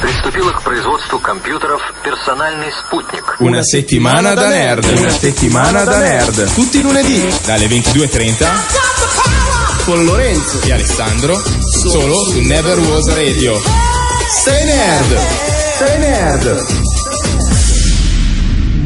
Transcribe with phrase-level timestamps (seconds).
[0.00, 3.36] Приступила к производству компьютеров «Персональный спутник».
[3.40, 6.54] Una settimana da nerd, una settimana da nerd.
[6.54, 8.46] Tutti i lunedì, dalle 22.30
[9.84, 11.40] con Lorenzo e Alessandro,
[11.72, 13.58] solo su Never Was Radio.
[14.44, 15.18] Sei nerd!
[15.78, 16.91] Sei nerd!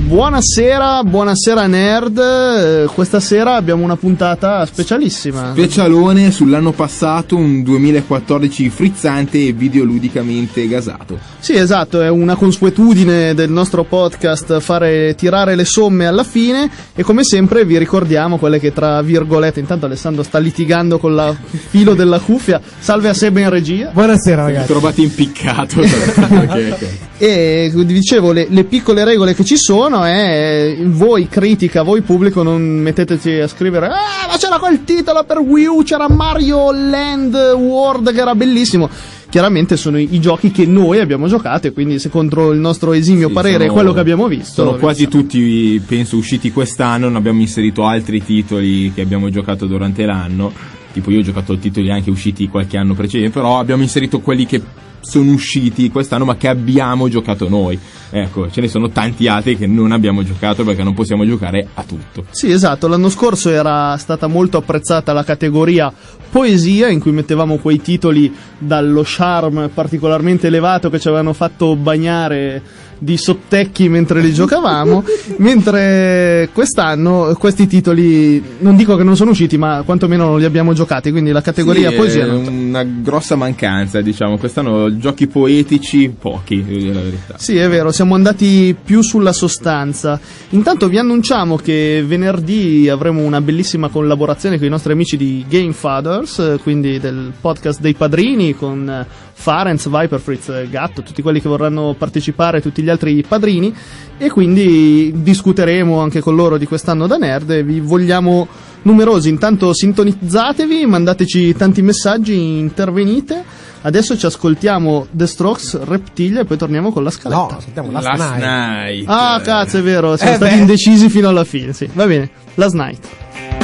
[0.08, 2.18] Buonasera, buonasera nerd.
[2.18, 5.52] Eh, Questa sera abbiamo una puntata specialissima.
[5.52, 11.20] Specialone sull'anno passato, un 2014 frizzante e videoludicamente gasato.
[11.40, 17.04] Sì, esatto, è una consuetudine del nostro podcast fare tirare le somme alla fine e
[17.04, 21.60] come sempre vi ricordiamo quelle che tra virgolette, intanto Alessandro sta litigando con la- il
[21.60, 22.62] filo della cuffia.
[22.80, 23.90] Salve a Seba in regia.
[23.92, 24.68] Buonasera Mi ragazzi.
[24.72, 25.82] trovate impiccato.
[26.38, 26.88] Ok, ok.
[27.20, 32.44] E vi dicevo, le, le piccole regole che ci sono è voi critica, voi pubblico
[32.44, 37.34] non metteteci a scrivere Ah, ma c'era quel titolo per Wii U, c'era Mario Land
[37.58, 38.90] World che era bellissimo.
[39.30, 43.28] Chiaramente sono i, i giochi che noi abbiamo giocato e quindi secondo il nostro esimio
[43.28, 44.64] Sì, parere sono- quello che abbiamo visto.
[44.64, 47.08] Sono quasi tutti, penso, usciti quest'anno.
[47.08, 50.52] Non abbiamo inserito altri titoli che abbiamo giocato durante l'anno.
[50.94, 54.62] Tipo, io ho giocato titoli anche usciti qualche anno precedente, però abbiamo inserito quelli che
[55.00, 57.80] sono usciti quest'anno ma che abbiamo giocato noi.
[58.10, 61.84] Ecco, ce ne sono tanti altri che non abbiamo giocato perché non possiamo giocare a
[61.84, 62.26] tutto.
[62.32, 65.92] Sì, esatto, l'anno scorso era stata molto apprezzata la categoria
[66.30, 72.62] poesia in cui mettevamo quei titoli dallo charme particolarmente elevato che ci avevano fatto bagnare
[73.00, 75.04] di sottecchi mentre li giocavamo,
[75.38, 80.74] mentre quest'anno questi titoli non dico che non sono usciti, ma quantomeno non li abbiamo
[80.74, 84.38] giocati, quindi la categoria Sì, poesia è una grossa mancanza, diciamo.
[84.38, 87.38] Quest'anno giochi poetici pochi, devo dire la verità.
[87.38, 90.20] Sì, è vero, siamo andati più sulla sostanza.
[90.50, 95.74] Intanto vi annunciamo che venerdì avremo una bellissima collaborazione con i nostri amici di Game
[95.74, 99.06] Fathers, quindi del podcast dei padrini con
[99.40, 103.74] Farenz, Viper, Fritz, eh, Gatto, tutti quelli che vorranno partecipare, tutti gli altri padrini
[104.18, 108.48] e quindi discuteremo anche con loro di quest'anno da nerd e vi vogliamo
[108.84, 109.30] numerosi.
[109.30, 113.66] Intanto sintonizzatevi, mandateci tanti messaggi, intervenite.
[113.80, 117.42] Adesso ci ascoltiamo The Strokes, Reptilia e poi torniamo con la scaletta.
[117.54, 118.44] No, sentiamo Last, Last Night.
[118.44, 119.04] Night.
[119.08, 120.60] Ah, cazzo, è vero, siamo Eh stati beh.
[120.60, 121.88] indecisi fino alla fine, sì.
[121.94, 123.57] Va bene, Last Night.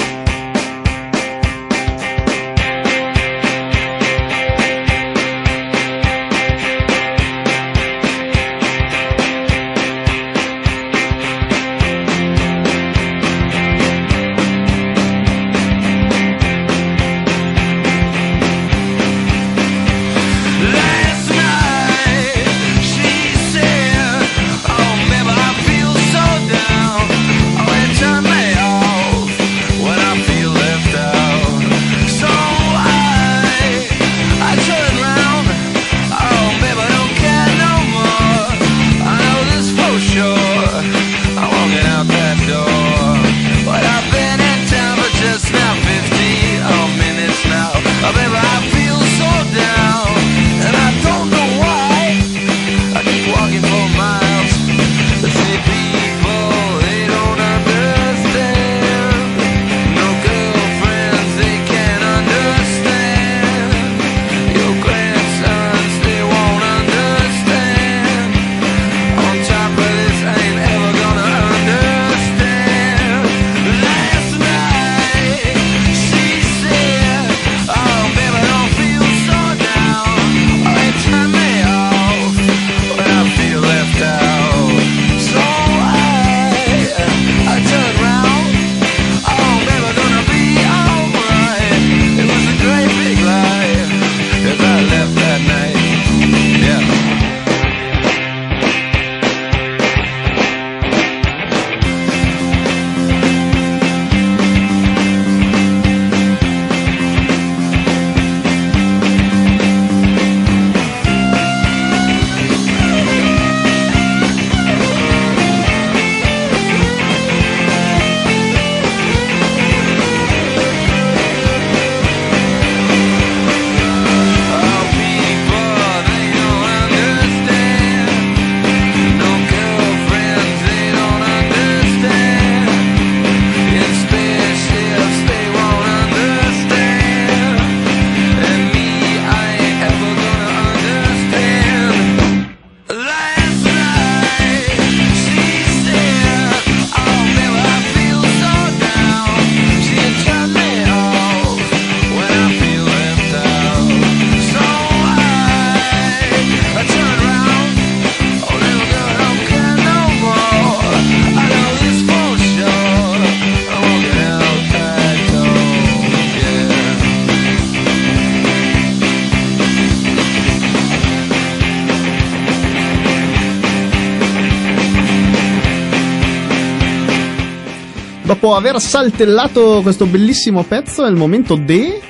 [178.34, 182.02] Dopo aver saltellato questo bellissimo pezzo, è il momento de.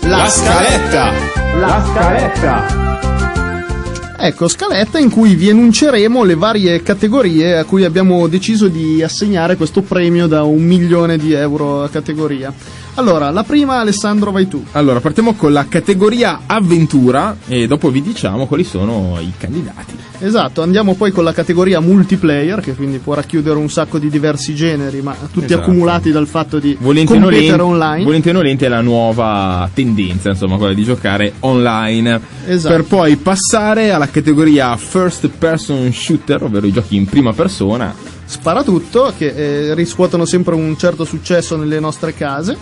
[0.00, 1.12] La scaletta!
[1.58, 2.90] La scaletta!
[4.18, 9.56] Ecco, scaletta in cui vi enunceremo le varie categorie a cui abbiamo deciso di assegnare
[9.56, 12.52] questo premio da un milione di euro a categoria.
[12.94, 14.62] Allora, la prima, Alessandro, vai tu.
[14.72, 19.96] Allora, partiamo con la categoria avventura e dopo vi diciamo quali sono i candidati.
[20.18, 24.54] Esatto, andiamo poi con la categoria multiplayer, che quindi può racchiudere un sacco di diversi
[24.54, 25.62] generi, ma tutti Esatto.
[25.62, 28.04] accumulati dal fatto di Volente competere online.
[28.04, 32.20] volente o nolente è la nuova tendenza, insomma, quella di giocare online.
[32.46, 32.74] Esatto.
[32.74, 37.92] Per poi passare alla categoria first person shooter, ovvero i giochi in prima persona.
[38.32, 42.56] Sparatutto, che eh, riscuotono sempre un certo successo nelle nostre case.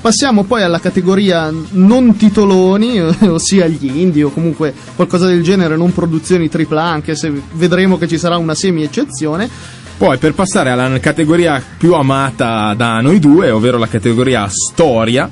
[0.00, 5.92] Passiamo poi alla categoria non titoloni, ossia gli indie o comunque qualcosa del genere, non
[5.92, 9.50] produzioni AAA, anche se vedremo che ci sarà una semi-eccezione.
[9.98, 15.28] Poi per passare alla categoria più amata da noi due, ovvero la categoria storia,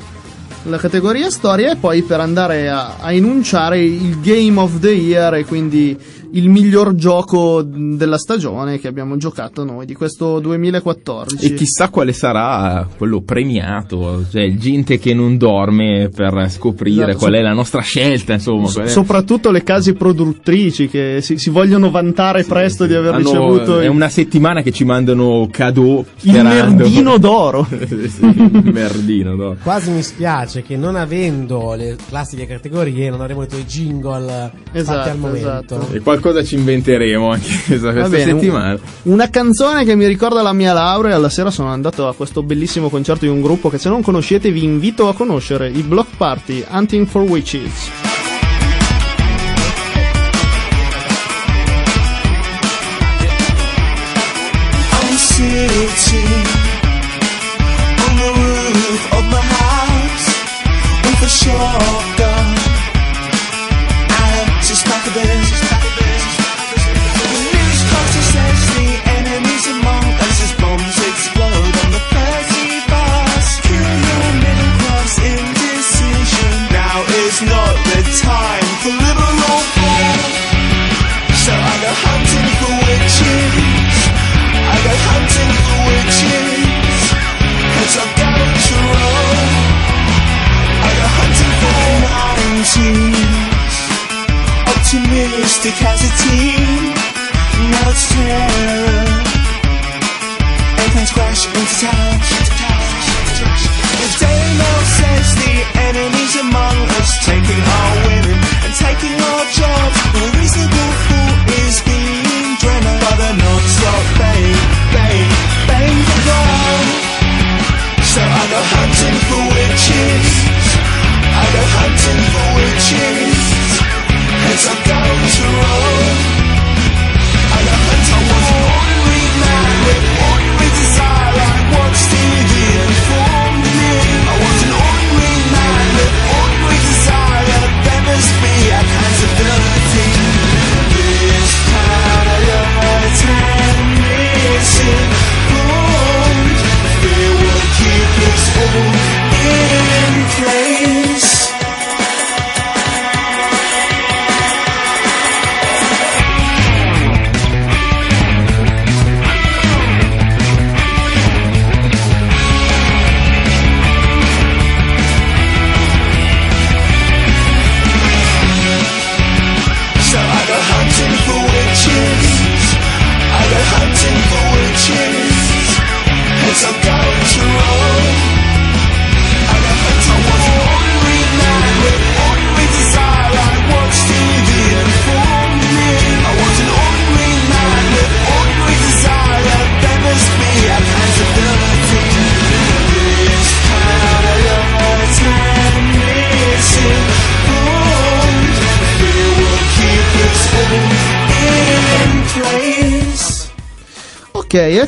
[0.65, 5.35] La categoria storia e poi per andare a, a enunciare il Game of the Year
[5.35, 5.97] e quindi
[6.33, 11.45] il miglior gioco della stagione che abbiamo giocato noi di questo 2014.
[11.47, 17.33] E chissà quale sarà quello premiato, cioè gente che non dorme per scoprire Esatto, qual
[17.33, 18.69] so- è la nostra scelta, insomma.
[18.83, 23.81] è- Soprattutto le case produttrici che si, si vogliono vantare presto di aver Hanno- ricevuto
[23.81, 27.67] è il, una settimana che ci mandano cadeau il sperando- merdino d'oro.
[28.07, 29.57] Sì, il merdino no.
[29.63, 34.99] Quasi mi spiace che non avendo le classiche categorie non avremo detto i jingle Esatto,
[34.99, 35.39] fatti al momento.
[35.49, 35.89] esatto.
[35.93, 38.79] E qualcosa ci inventeremo anche questa, questa bene, un- settimana.
[39.03, 41.15] Una canzone che mi ricorda la mia laurea.
[41.17, 44.51] Alla sera sono andato a questo bellissimo concerto di un gruppo che, se non conoscete,
[44.51, 48.26] vi invito a conoscere: i Block Party Hunting for Witches.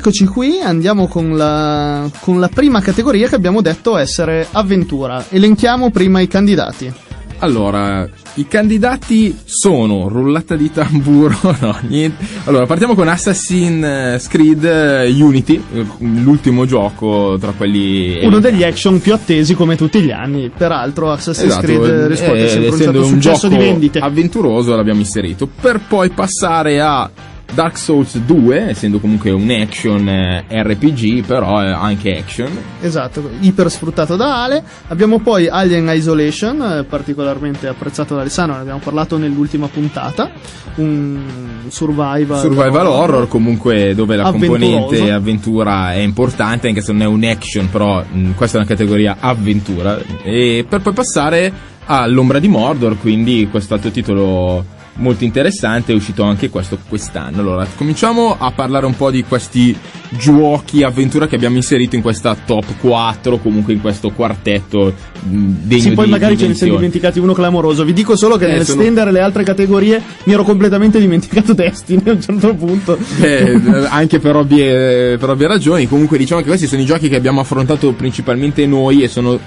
[0.09, 0.61] Eccoci qui.
[0.61, 5.27] Andiamo con la, con la prima categoria che abbiamo detto essere avventura.
[5.29, 6.93] Elenchiamo prima i candidati.
[7.41, 12.25] Allora, i candidati sono rullata di tamburo, no, niente.
[12.45, 19.01] Allora, partiamo con Assassin's Creed eh, Unity, eh, l'ultimo gioco tra quelli Uno degli action
[19.01, 20.51] più attesi come tutti gli anni.
[20.51, 23.99] Peraltro, Assassin's Esatto, Creed eh, riscuote sempre un certo un successo di vendite.
[24.01, 27.09] avventuroso l'abbiamo inserito per poi passare a
[27.55, 32.51] Dark Souls 2, essendo comunque un action eh, RPG, però è anche action.
[32.81, 34.63] Esatto, iper sfruttato da Ale.
[34.89, 40.31] Abbiamo poi Alien Isolation, eh, particolarmente apprezzato da Alessandro, ne abbiamo parlato nell'ultima puntata.
[40.77, 41.21] Un
[41.69, 47.25] survival, Survival horror comunque dove la componente avventura è importante anche se non è un
[47.25, 51.53] action però mh, questa è una categoria avventura e per poi passare
[51.87, 54.65] all'ombra di Mordor quindi questo altro titolo
[54.99, 59.77] molto interessante è uscito anche questo quest'anno allora cominciamo a parlare un po' di questi
[60.11, 65.81] giochi avventura che abbiamo inserito in questa top 4 comunque in questo quartetto mh, degno
[65.83, 67.85] Sì, poi di magari ce ne siamo dimenticati uno clamoroso.
[67.85, 71.53] Vi dico solo che Eh, nel sono- stendere le altre categorie mi ero completamente dimenticato
[71.55, 72.99] Destiny a un certo punto.
[73.21, 75.87] Eh, anche per ovvie, per ovvie ragioni.
[75.87, 79.39] Comunque, diciamo che questi sono i giochi che abbiamo affrontato principalmente noi e sono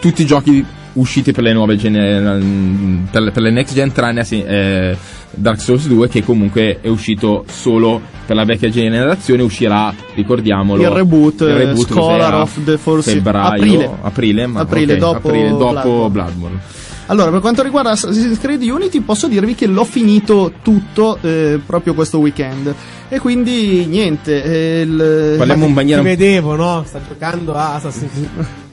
[0.00, 0.64] tutti giochi
[0.96, 4.96] usciti per le nuove gene- per, le- per le next gen, tranne eh,
[5.30, 9.42] Dark Souls 2, che comunque è uscito solo per la vecchia generazione.
[9.42, 13.90] Uscirà, ricordiamolo, Il reboot, il reboot Scholar of the Force- febbraio, aprile.
[14.02, 16.08] aprile, ma- Aprile, ok, dopo aprile, dopo Bloodborne.
[16.10, 16.60] Bloodborne.
[17.08, 21.94] Allora, per quanto riguarda Assassin's Creed Unity, posso dirvi che l'ho finito tutto eh, proprio
[21.94, 22.74] questo weekend.
[23.08, 24.42] E quindi niente.
[24.42, 26.82] eh, il- Parliamo in Ti maniera vedevo, no?
[26.84, 28.46] Sta giocando a Assassin's Creed.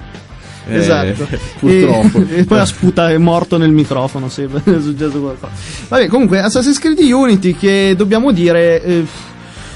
[0.67, 1.27] eh, Esatto.
[1.59, 2.25] purtroppo.
[2.29, 5.51] E, e poi ha sputa, è morto nel microfono, sì, è successo qualcosa.
[5.89, 8.83] Vabbè, comunque, Assassin's Creed Unity, che dobbiamo dire.
[8.83, 9.05] eh,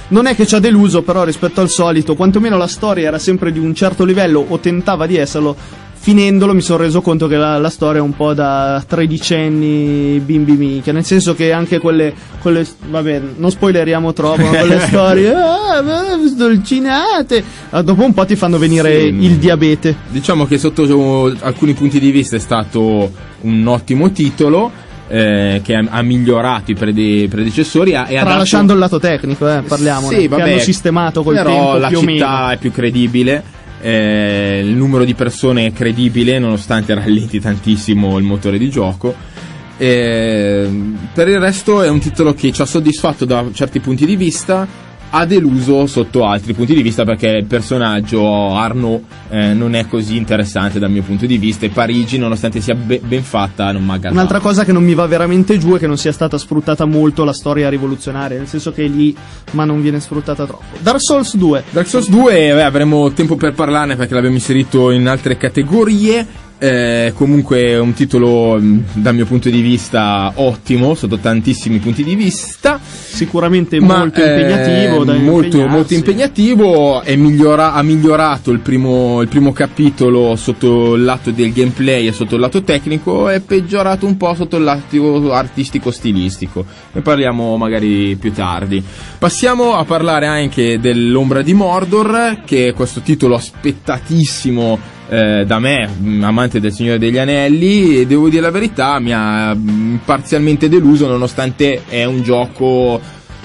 [0.09, 3.51] non è che ci ha deluso, però rispetto al solito, quantomeno la storia era sempre
[3.51, 5.85] di un certo livello, o tentava di esserlo.
[6.07, 10.53] Finendolo mi sono reso conto che la, la storia è un po' da tredicenni bimbi
[10.53, 15.83] minchia, nel senso che anche quelle, quelle vabbè, non spoileriamo troppo, ma quelle storie ah,
[16.25, 19.07] sdolcinate, ah, dopo un po' ti fanno venire Sì.
[19.07, 19.97] il diabete.
[20.07, 23.11] Diciamo che sotto alcuni punti di vista è stato
[23.41, 24.71] un ottimo titolo
[25.09, 29.61] eh, che ha, ha migliorato i prede- predecessori ha- e Tralasciando il lato tecnico, eh,
[29.61, 30.07] parliamo.
[30.07, 33.55] Sì, vabbè, che hanno sistemato col però tempo la più o città è più credibile
[33.81, 39.13] eh, il numero di persone è credibile nonostante rallenti tantissimo il motore di gioco.
[39.77, 40.69] Eh,
[41.13, 44.86] per il resto è un titolo che ci ha soddisfatto da certi punti di vista
[45.09, 50.17] ha deluso sotto altri punti di vista perché il personaggio Arno eh, non è così
[50.17, 53.91] interessante dal mio punto di vista e Parigi nonostante sia be- ben fatta non mi
[53.91, 54.11] ha.
[54.11, 57.23] Un'altra cosa che non mi va veramente giù è che non sia stata sfruttata molto
[57.23, 59.15] la storia rivoluzionaria, nel senso che è lì,
[59.51, 60.77] ma non viene sfruttata troppo.
[60.79, 61.63] Dark Souls 2.
[61.71, 66.45] Dark Souls 2 beh, avremo tempo per parlarne perché l'abbiamo inserito in altre categorie.
[66.59, 72.03] Eh, comunque è un titolo mh, dal mio punto di vista ottimo sotto tantissimi punti
[72.03, 72.79] di vista.
[72.81, 75.03] Sicuramente ma, molto eh, impegnativo.
[75.03, 81.03] da molto, molto impegnativo è migliora- ha migliorato il primo, il primo capitolo sotto il
[81.03, 85.31] lato del gameplay e sotto il lato tecnico è peggiorato un po' sotto il lato
[85.31, 88.83] artistico stilistico ne parliamo magari più tardi.
[89.17, 95.89] Passiamo a parlare anche dell'ombra di Mordor che è questo titolo aspettatissimo eh, da me,
[96.21, 101.07] amante del Signore degli Anelli, e devo dire la verità, mi ha mh, parzialmente deluso
[101.07, 102.99] nonostante è un gioco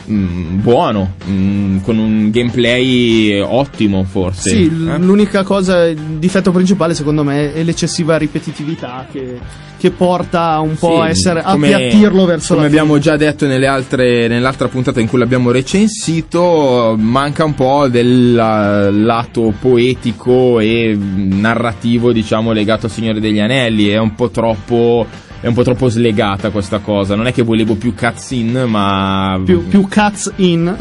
[0.05, 4.51] mh, buono, mh, con un gameplay ottimo forse.
[4.51, 4.99] Sì, eh?
[4.99, 9.39] l'unica cosa, il difetto principale secondo me è l'eccessiva ripetitività che,
[9.79, 13.17] che porta un po' a Sì, essere a come- appiattirlo verso come la abbiamo già
[13.17, 19.53] detto nelle altre, nell'altra puntata in cui l'abbiamo recensito manca un po' del la- lato
[19.61, 25.07] poetico e narrativo diciamo legato al Signore degli Anelli è un po' troppo
[25.43, 29.67] è un po' troppo slegata questa cosa non è che volevo più cutscene ma più,
[29.67, 30.73] più cuts in.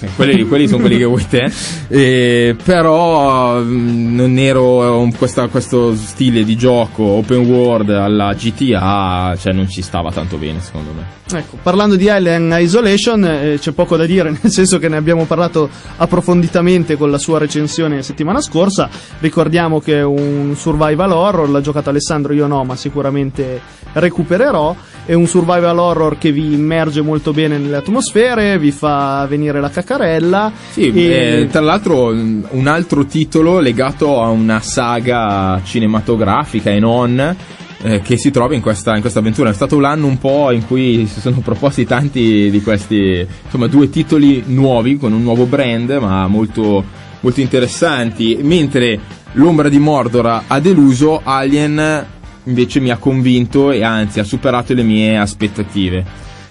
[0.00, 1.50] eh, quelli, quelli sono quelli che vuoi te.
[1.92, 9.52] Eh, però mm, non ero questa- questo stile di gioco open world alla GTA, cioè
[9.52, 11.20] non ci stava tanto bene secondo me.
[11.38, 15.24] Ecco, parlando di Alien Isolation eh, c'è poco da dire, nel senso che ne abbiamo
[15.24, 18.88] parlato approfonditamente con la sua recensione settimana scorsa.
[19.20, 23.60] Ricordiamo che è un survival horror, l'ha giocato Alessandro, io no, ma sicuramente
[24.02, 24.74] recupererò.
[25.04, 29.70] È un survival horror che vi immerge molto bene nelle atmosfere, vi fa venire la
[29.70, 30.52] caccarella.
[30.70, 36.78] Sì, e- eh, tra l'altro mm, un altro titolo legato a una saga cinematografica e
[36.78, 37.36] non
[37.82, 39.50] eh, che si trova in questa, in questa avventura.
[39.50, 43.90] È stato l'anno un po' in cui si sono proposti tanti di questi, insomma, due
[43.90, 46.84] titoli nuovi con un nuovo brand, ma molto,
[47.20, 48.38] molto interessanti.
[48.40, 49.00] Mentre
[49.32, 54.82] l'ombra di Mordor ha deluso, Alien invece mi ha convinto e anzi ha superato le
[54.82, 56.04] mie aspettative.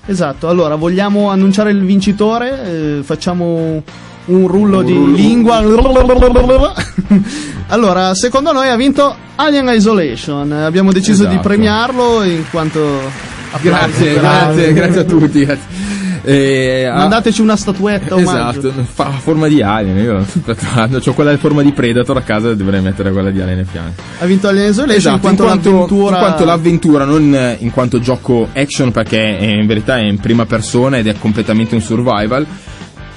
[0.05, 2.98] Esatto, allora vogliamo annunciare il vincitore?
[3.00, 3.83] Eh, facciamo
[4.25, 5.57] un rullo di lingua.
[7.67, 10.51] allora, secondo noi ha vinto Alien Isolation.
[10.51, 11.48] Abbiamo deciso di Esatto.
[11.48, 13.29] premiarlo in quanto
[13.60, 15.43] Grazie, grazie, grazie a tutti.
[15.45, 15.90] grazie.
[16.24, 18.60] E, ha- Mandateci una statuetta omaggio.
[18.70, 19.98] Esatto, fa a forma di alien.
[19.98, 23.63] Io ho quella a forma di Predator a casa, dovrei mettere quella di alien a
[23.63, 24.01] fianco.
[24.20, 26.16] Ha vinto Alien Isolation Esatto, in quanto l'avventura...
[26.18, 30.46] in quanto l'avventura, non eh, in quanto gioco action, perché in verità è in prima
[30.46, 32.46] persona ed è completamente un survival.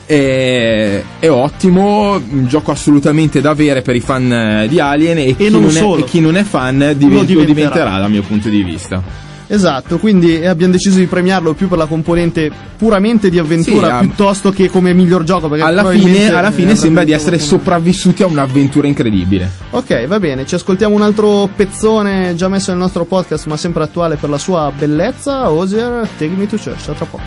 [0.06, 5.34] È, è ottimo, un gioco assolutamente da avere per i fan eh, di Alien e,
[5.34, 7.44] chi, non è, e chi non è fan diven- Lo lo diventerà.
[7.46, 9.02] diventerà dal mio punto di vista.
[9.46, 14.50] Esatto, quindi abbiamo deciso di premiarlo più per la componente puramente di avventura Sì, piuttosto
[14.50, 15.48] che come miglior gioco.
[15.48, 17.58] Perché Alla fine, alla fine sembra di essere qualcuno.
[17.60, 19.50] sopravvissuti a un'avventura incredibile.
[19.70, 23.82] Ok, va bene, ci ascoltiamo un altro pezzone già messo nel nostro podcast, ma sempre
[23.84, 25.50] attuale per la sua bellezza.
[25.50, 26.88] Osier, Take Me to Church.
[26.88, 27.22] A tra poco.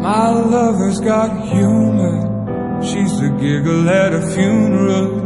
[0.00, 2.34] My lover's got humor.
[2.82, 5.25] She's the giggle at a funeral.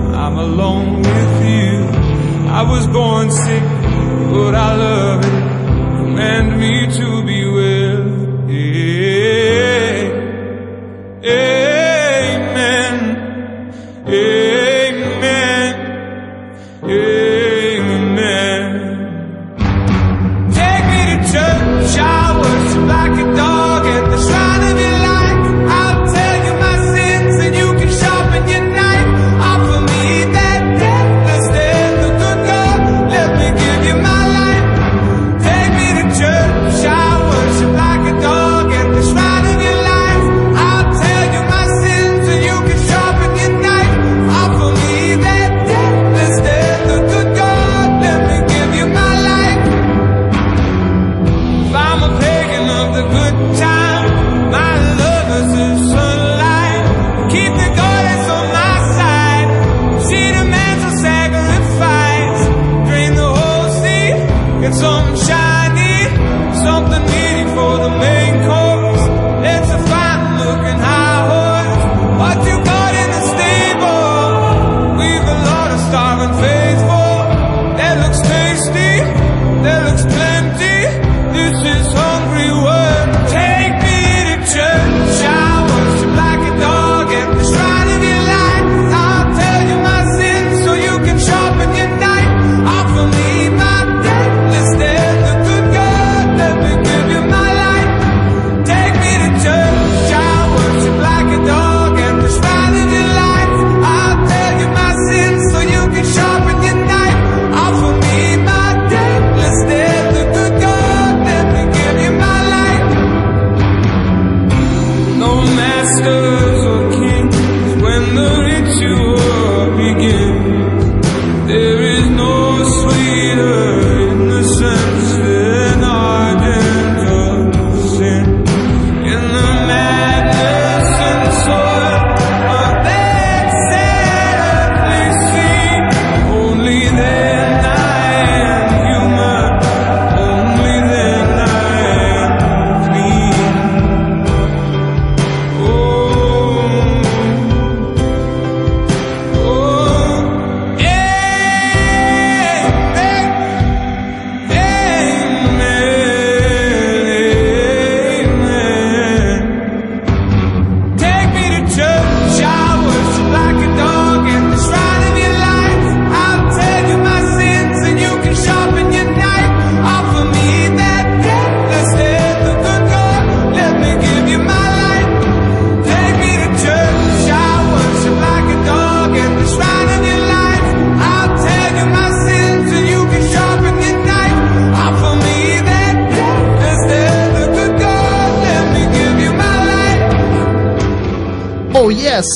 [0.41, 1.73] alone with you.
[2.59, 3.63] I was born sick,
[4.33, 5.39] but I love it.
[5.97, 8.21] Command me to be well.
[11.23, 11.60] Amen.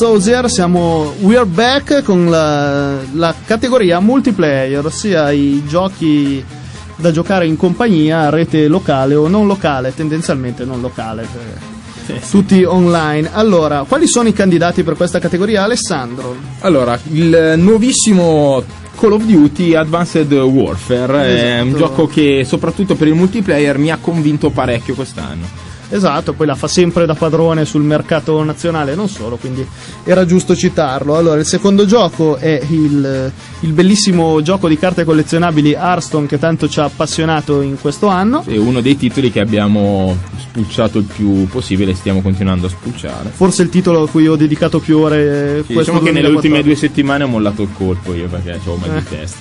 [0.01, 6.43] Osier, siamo We're Back con la, la categoria multiplayer, ossia i giochi
[6.95, 11.27] da giocare in compagnia a rete locale o non locale, tendenzialmente non locale.
[12.05, 13.29] cioè, Tutti online.
[13.34, 15.63] Allora, quali sono i candidati per questa categoria?
[15.63, 16.36] Alessandro.
[16.62, 18.63] Allora, il nuovissimo
[18.97, 21.25] Call of Duty Advanced Warfare.
[21.58, 21.77] È un Esatto.
[21.84, 25.54] gioco che soprattutto per il multiplayer mi ha convinto parecchio quest'anno.
[25.95, 29.65] Esatto, poi la fa sempre da padrone sul mercato nazionale e non solo, quindi
[30.03, 31.15] era giusto citarlo.
[31.15, 33.31] Allora, il secondo gioco è il,
[33.62, 38.43] il bellissimo gioco di carte collezionabili Hearthstone che tanto ci ha appassionato in questo anno.
[38.45, 40.17] È uno dei titoli che abbiamo
[40.55, 43.29] spulciato il più possibile e stiamo continuando a spulciare.
[43.33, 46.35] Forse il titolo a cui ho dedicato più ore Sì, questo diciamo che nelle 2014.
[46.47, 49.39] ultime due settimane ho mollato il colpo io perché avevo mal di testa.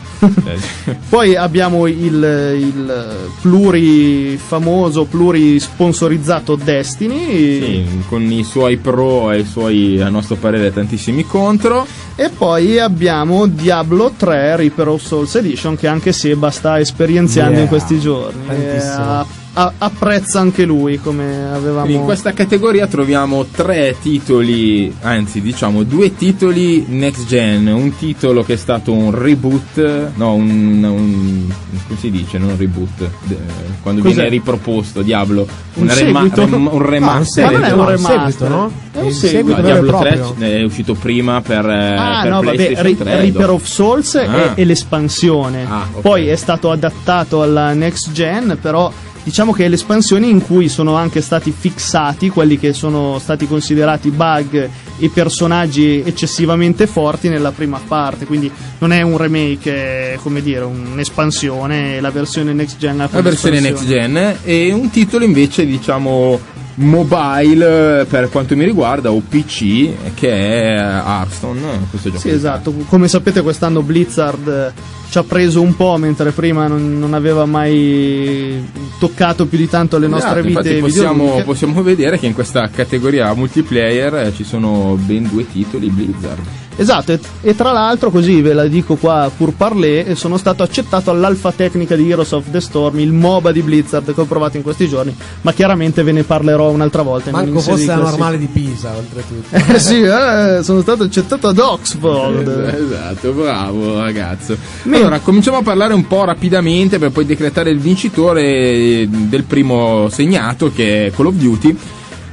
[0.86, 3.04] Eh, Poi abbiamo il, il
[3.40, 7.60] plurifamoso, plurisponsorizzato Destiny.
[7.60, 11.86] sì, con i suoi pro e i suoi, a nostro parere, tantissimi contro.
[12.16, 17.62] E poi abbiamo Diablo 3 Reaper of Souls Edition che anche Seba sta esperienziando Yeah,
[17.62, 18.46] in questi giorni.
[18.46, 19.42] tantissimo.
[19.56, 25.84] A- apprezza anche lui come avevamo Quindi in questa categoria troviamo tre titoli, anzi diciamo
[25.84, 31.52] due titoli next gen, un titolo che è stato un reboot, no un, un-
[31.86, 33.38] come si dice, non un reboot, de-
[33.80, 34.14] quando Cos'è?
[34.14, 36.44] viene riproposto Diablo, Un una rema- seguito?
[36.50, 37.44] rem- un remaster.
[37.44, 38.20] Ma non è un no, remaster.
[38.32, 38.72] seguito, no?
[38.92, 39.56] È un seguito.
[39.60, 40.46] No, Diablo 3 proprio.
[40.48, 43.20] è uscito prima per, eh, Ah per no, vabbè, PlayStation Re- 3.
[43.20, 44.54] Reaper of Souls è, Ah.
[44.54, 45.64] è l'espansione.
[45.68, 46.00] Ah, ok.
[46.00, 48.90] Poi è stato adattato alla next gen, però
[49.24, 54.10] diciamo che è l'espansione in cui sono anche stati fissati quelli che sono stati considerati
[54.10, 60.42] bug e personaggi eccessivamente forti nella prima parte, quindi non è un remake, è come
[60.42, 64.36] dire, un'espansione, la versione next gen la versione next gen.
[64.44, 70.74] e un titolo invece diciamo mobile eh, per quanto mi riguarda o PC che è
[70.76, 72.20] Hearthstone questo gioco.
[72.20, 72.72] Sì, esatto.
[72.88, 74.72] Come sapete, quest'anno Blizzard eh,
[75.14, 79.96] ci ha preso un po', mentre prima non, non aveva mai toccato più di tanto
[79.96, 84.98] le nostre Esatto, vite possiamo, possiamo vedere che in questa categoria multiplayer eh, ci sono
[85.00, 86.42] ben due titoli Blizzard
[86.76, 90.62] Esatto, e, e tra l'altro, così ve la dico qua pur parlé, eh, sono stato
[90.62, 94.56] accettato all'alfa tecnica di Heroes of the Storm, il MOBA di Blizzard che ho provato
[94.56, 97.30] in questi giorni, ma chiaramente ve ne parlerò un'altra volta.
[97.30, 99.52] Manco fosse la normale di Pisa, oltretutto.
[99.74, 102.48] Eh sì, eh, sono stato accettato ad Oxford.
[102.74, 104.56] esatto bravo ragazzo
[105.04, 110.72] allora cominciamo a parlare un po' rapidamente per poi decretare il vincitore del primo segnato
[110.72, 111.76] che è Call of Duty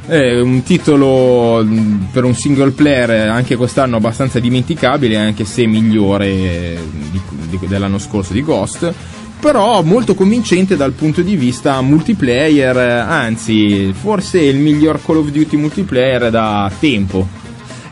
[0.05, 1.65] È un titolo
[2.11, 6.77] per un single player eh, anche quest'anno abbastanza dimenticabile, anche se migliore eh,
[7.11, 8.93] di- di- dell'anno scorso di Ghost.
[9.39, 15.29] Però molto convincente dal punto di vista multiplayer, eh, anzi, forse il miglior Call of
[15.29, 17.27] Duty multiplayer da tempo.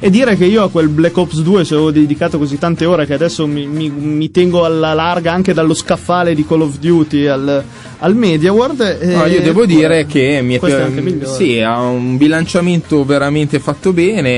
[0.02, 3.06] E dire che io a quel Black Ops 2 ci avevo dedicato così tante ore
[3.06, 7.26] che adesso mi, mi- mi tengo alla larga anche dallo scaffale di Call of Duty
[7.26, 7.62] al,
[8.00, 8.80] al Media World.
[9.02, 11.34] e- No, io devo dire che mi è questo è pi- anche migliore.
[11.34, 14.30] sì, ha un bilanciamento veramente fatto bene,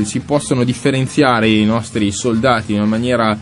[0.00, 3.38] eh, si possono differenziare i nostri soldati in una maniera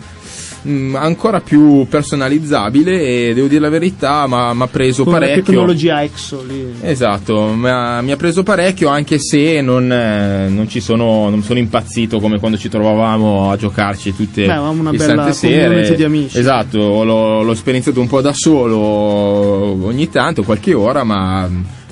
[0.66, 5.18] mm, ancora più personalizzabile e devo dire la verità, ma mi ha preso con la
[5.20, 5.42] parecchio.
[5.44, 6.75] tecnologia EXO lì.
[6.83, 11.59] Esatto, ma mi ha preso parecchio anche se non, eh, non ci sono, non sono
[11.59, 15.94] impazzito come quando ci trovavamo a giocarci tutte Beh, una le bella sere.
[15.94, 16.38] di amici.
[16.38, 21.49] Esatto, l'ho, l'ho sperimentato un po' da solo ogni tanto, qualche ora, ma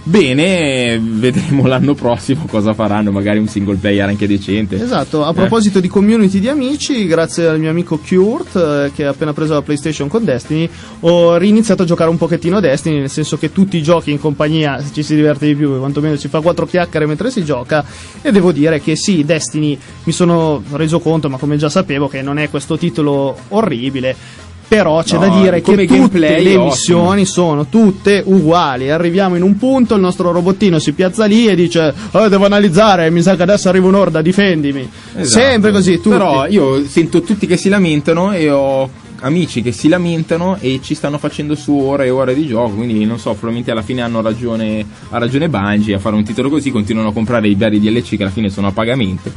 [0.09, 4.81] bene, vedremo l'anno prossimo cosa faranno, magari un single player anche decente.
[4.81, 5.35] Esatto, a Eh.
[5.35, 9.53] proposito di community di amici, grazie al mio amico Kurt, eh, che ha appena preso
[9.53, 10.68] la PlayStation con Destiny,
[11.01, 14.18] ho riniziato a giocare un pochettino a Destiny, nel senso che tutti i giochi in
[14.18, 17.85] compagnia ci si diverte di più, quantomeno si fa quattro chiacchiere mentre si gioca,
[18.23, 22.23] e devo dire che sì, Destiny mi sono reso conto, ma come già sapevo, che
[22.23, 24.47] non è questo titolo orribile.
[24.68, 28.90] Però c'è No, da dire che tutte le è missioni sono tutte uguali.
[28.90, 33.09] Arriviamo in un punto, il nostro robottino si piazza lì e dice: "Oh, Devo analizzare,
[33.11, 34.88] mi sa che adesso arriva un'orda, difendimi.
[35.16, 35.26] Esatto.
[35.42, 36.11] Sempre così, tutti.
[36.11, 40.94] Però io sento tutti che si lamentano e ho amici che si lamentano e ci
[40.94, 44.20] stanno facendo su ore e ore di gioco, quindi non so, probabilmente alla fine hanno
[44.20, 48.16] ragione, ha ragione Bungie a fare un titolo così, continuano a comprare i vari DLC
[48.16, 49.31] che alla fine sono a pagamento.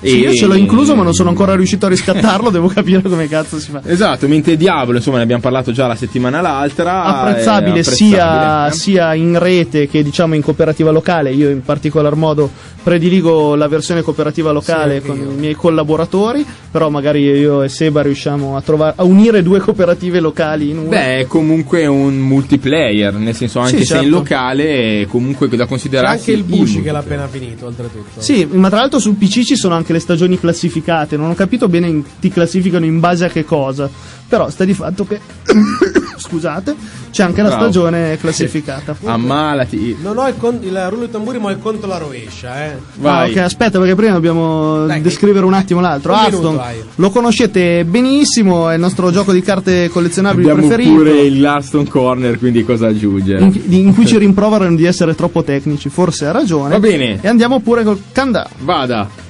[0.00, 2.50] Sì, io ce l'ho incluso, ma non sono ancora riuscito a riscattarlo.
[2.58, 3.80] devo capire come cazzo si fa.
[3.84, 7.02] Esatto, mentre Diablo, insomma, ne abbiamo parlato già la settimana l'altra.
[7.02, 8.76] apprezzabile, è sia, apprezzabile.
[8.80, 11.32] sia in rete che diciamo in cooperativa locale.
[11.32, 12.48] Io in particolar modo
[12.80, 15.30] prediligo la versione cooperativa locale Sì, con io.
[15.30, 20.20] i miei collaboratori, però magari io e Seba riusciamo a, trovare, a unire due cooperative
[20.20, 20.88] locali in una.
[20.88, 24.16] Beh, è comunque un multiplayer, nel senso anche Sì, se in certo.
[24.16, 28.20] locale è comunque da C'è considerarsi anche il Bushi che l'ha appena finito, oltretutto.
[28.20, 31.68] Sì, ma tra l'altro sul PC ci sono anche le stagioni classificate, non ho capito
[31.68, 33.88] bene in- ti classificano in base a che cosa,
[34.28, 35.20] però sta di fatto che
[36.16, 36.74] scusate,
[37.10, 37.62] c'è anche la Bravo.
[37.64, 38.96] stagione classificata.
[39.04, 39.96] Ammalati.
[40.00, 42.68] Non ho il, con- il rullo di tamburi, ma ho il conto alla rovescia, eh.
[42.70, 43.30] Ah, Vai.
[43.30, 46.12] ok, aspetta, perché prima dobbiamo Dai, descrivere un attimo l'altro.
[46.12, 46.82] un Hearthstone minuto hai.
[46.96, 50.94] lo conoscete benissimo, è il nostro gioco di carte collezionabili Abbiamo preferito.
[50.96, 53.42] pure il Gladstone Corner, quindi cosa aggiungere?
[53.44, 56.70] in, in cui ci rimproverano di essere troppo tecnici, forse ha ragione.
[56.70, 57.18] Va bene.
[57.20, 58.46] E andiamo pure col countdown.
[58.60, 59.26] Vada.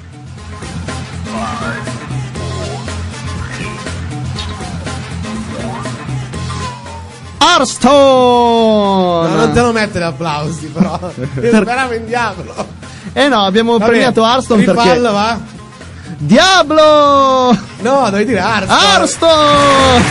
[7.39, 9.29] Hearthstone!
[9.29, 10.99] No, non te lo mettere applausi, però.
[11.43, 12.67] Io speravo in diavolo.
[13.13, 15.01] Eh no, abbiamo Vabbè, premiato Hearthstone rifallo, perché...
[15.01, 15.57] va?
[16.21, 17.57] Diablo!
[17.81, 18.83] No, devi dire Hearthstone.
[18.83, 20.03] Hearthstone!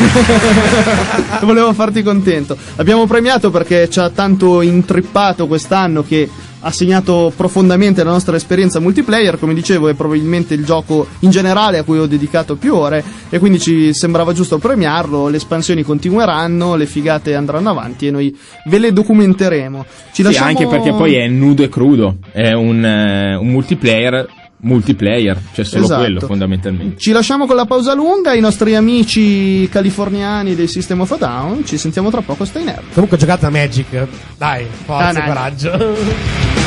[1.45, 2.55] Volevo farti contento.
[2.75, 6.29] L'abbiamo premiato perché ci ha tanto intrippato quest'anno che
[6.61, 9.37] ha segnato profondamente la nostra esperienza multiplayer.
[9.39, 13.03] Come dicevo, è probabilmente il gioco in generale a cui ho dedicato più ore.
[13.29, 15.27] E quindi ci sembrava giusto premiarlo.
[15.27, 19.85] Le espansioni continueranno, le figate andranno avanti e noi ve le documenteremo.
[19.87, 22.17] Ci Sì, lasciamo- anche perché poi è nudo e crudo.
[22.31, 24.27] È un, eh, un multiplayer.
[24.59, 26.01] Multiplayer, cioè solo Esatto.
[26.01, 26.97] quello fondamentalmente.
[26.99, 28.33] Ci lasciamo con la pausa lunga.
[28.33, 31.63] I nostri amici californiani del System of a Down.
[31.65, 32.43] Ci sentiamo tra poco.
[32.43, 32.81] Stai nerd.
[32.93, 34.07] Comunque ho giocato a Magic.
[34.37, 35.27] Dai, forza Ah, e dai.
[35.27, 35.95] coraggio.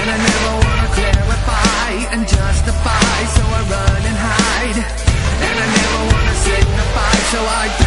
[0.07, 4.79] And I never wanna clarify and justify, so I run and hide.
[4.79, 7.86] And I never wanna signify, so I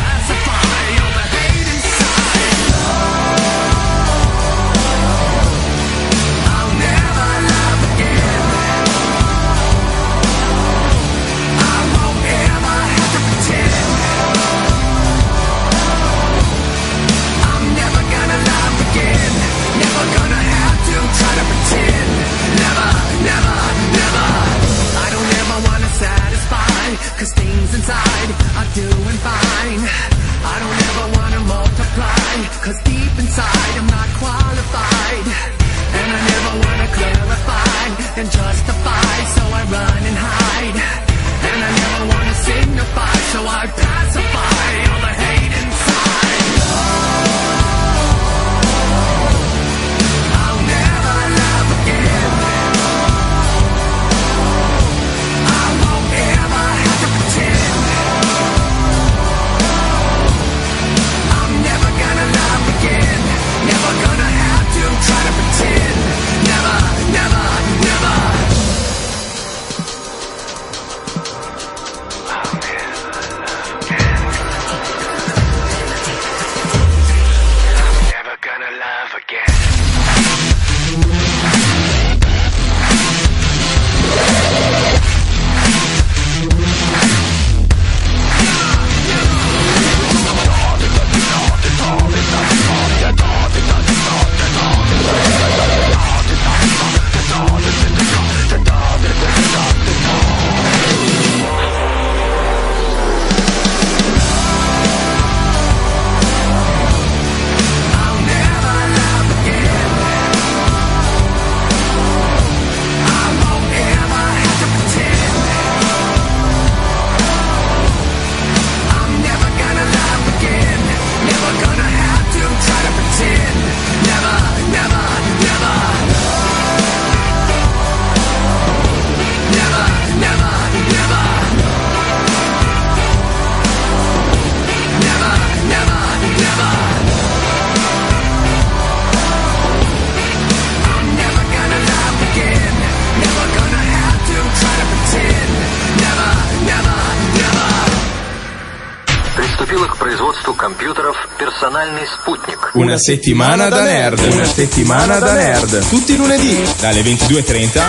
[152.90, 154.18] Una settimana da nerd.
[154.32, 155.88] Una settimana da nerd.
[155.88, 157.80] Tutti i lunedì dalle 22.30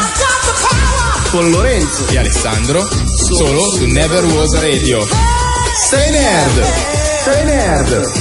[1.32, 2.88] con Lorenzo e Alessandro
[3.18, 5.04] solo su Never Was Radio.
[5.90, 6.64] Sei nerd!
[7.24, 8.12] Sei nerd!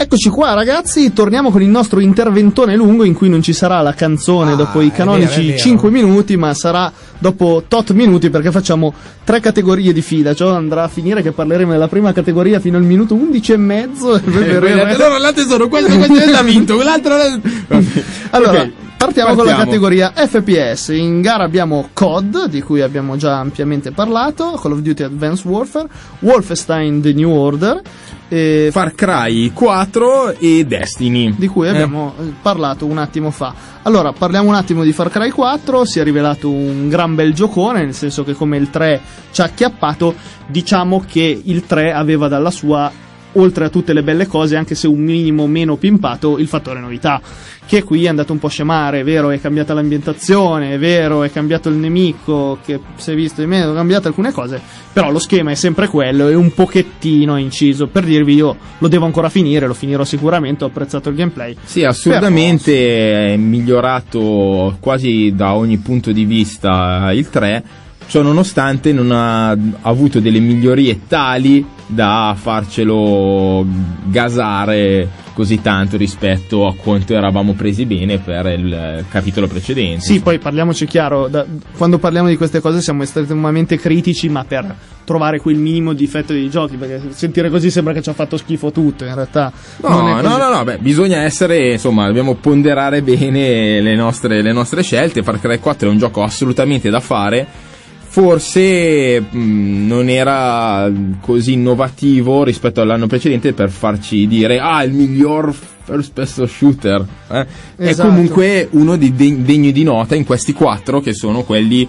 [0.00, 3.92] Eccoci qua ragazzi, torniamo con il nostro interventone lungo in cui non ci sarà la
[3.92, 5.58] canzone Ah, dopo i è canonici vero, è vero.
[5.58, 8.92] 5 minuti, ma sarà dopo tot minuti perché facciamo
[9.24, 10.34] tre categorie di fila.
[10.34, 14.14] Ciò andrà a finire che parleremo della prima categoria fino al minuto 11 e mezzo.
[14.16, 17.14] e poi verremo- Allora l'altro sono questo, questo ha vinto, quell'altro...
[18.30, 19.64] Allora, Ok, partiamo, con la partiamo.
[19.64, 20.88] categoria FPS.
[20.88, 25.88] In gara abbiamo COD, di cui abbiamo già ampiamente parlato, Call of Duty Advanced Warfare,
[26.20, 27.80] Wolfenstein The New Order,
[28.28, 31.34] e Far Cry 4 e Destiny.
[31.36, 33.54] di cui abbiamo eh, parlato un attimo fa.
[33.82, 37.84] Allora, parliamo un attimo di Far Cry 4, si è rivelato un gran bel giocone,
[37.84, 39.00] nel senso che come il 3
[39.32, 40.14] ci ha acchiappato,
[40.46, 42.90] diciamo che il 3 aveva dalla sua,
[43.38, 47.20] oltre a tutte le belle cose, anche se un minimo meno pimpato, il fattore novità,
[47.66, 51.22] che qui è andato un po' a scemare, è vero, è cambiata l'ambientazione, è vero,
[51.22, 54.60] è cambiato il nemico, che si è visto di meno, cambiate alcune cose,
[54.92, 57.86] però lo schema è sempre quello e un pochettino inciso.
[57.88, 61.56] Per dirvi, io lo devo ancora finire, lo finirò sicuramente, ho apprezzato il gameplay.
[61.62, 67.64] Sì, assurdamente è migliorato quasi da ogni punto di vista il 3,
[68.08, 73.64] ciò nonostante non ha avuto delle migliorie tali da farcelo
[74.06, 80.00] gasare così tanto rispetto a quanto eravamo presi bene per il capitolo precedente.
[80.00, 84.74] Sì, poi parliamoci chiaro, da- quando parliamo di queste cose siamo estremamente critici, ma per
[85.04, 88.72] trovare quel minimo difetto dei giochi, perché sentire così sembra che ci ha fatto schifo
[88.72, 93.94] tutto, in realtà No, no, no, no, beh, bisogna essere, insomma, dobbiamo ponderare bene le
[93.94, 95.22] nostre, le nostre scelte.
[95.22, 97.67] Far Cry 4 è un gioco assolutamente da fare.
[98.10, 100.90] Forse mh, non era
[101.20, 107.06] così innovativo rispetto all'anno precedente per farci dire ah, il miglior first person shooter.
[107.30, 107.46] eh.
[107.76, 108.08] È Esatto.
[108.08, 111.86] comunque uno di de- degni di nota in questi quattro che sono quelli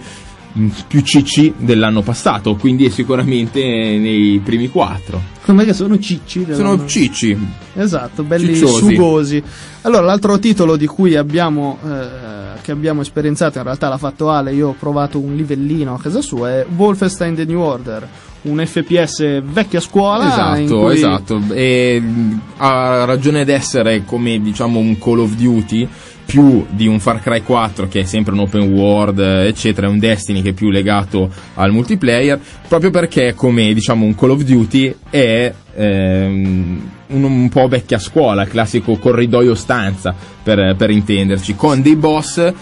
[0.86, 5.38] più cicci dell'anno passato, quindi è sicuramente nei primi quattro.
[5.46, 6.46] Me che sono cicci.
[6.52, 7.36] Sono cicci.
[7.74, 8.78] Esatto, belli Cicciosi.
[8.78, 9.42] sugosi.
[9.82, 14.52] Allora, l'altro titolo di cui abbiamo, eh, che abbiamo esperienziato, in realtà l'ha fatto Ale,
[14.54, 18.06] io ho provato un livellino a casa sua, è Wolfenstein The New Order,
[18.42, 20.28] un FPS vecchia scuola.
[20.28, 21.42] Esatto, cui- esatto.
[21.52, 25.88] E mh, ha ragione d'essere come diciamo un Call of Duty
[26.30, 29.90] più di un Far Cry 4 che è sempre un open world eh, eccetera, è
[29.90, 34.42] un Destiny che è più legato al multiplayer, proprio perché come diciamo un Call of
[34.42, 41.82] Duty è ehm, un, un po' vecchia scuola, classico corridoio stanza per, per intenderci, con
[41.82, 42.52] dei boss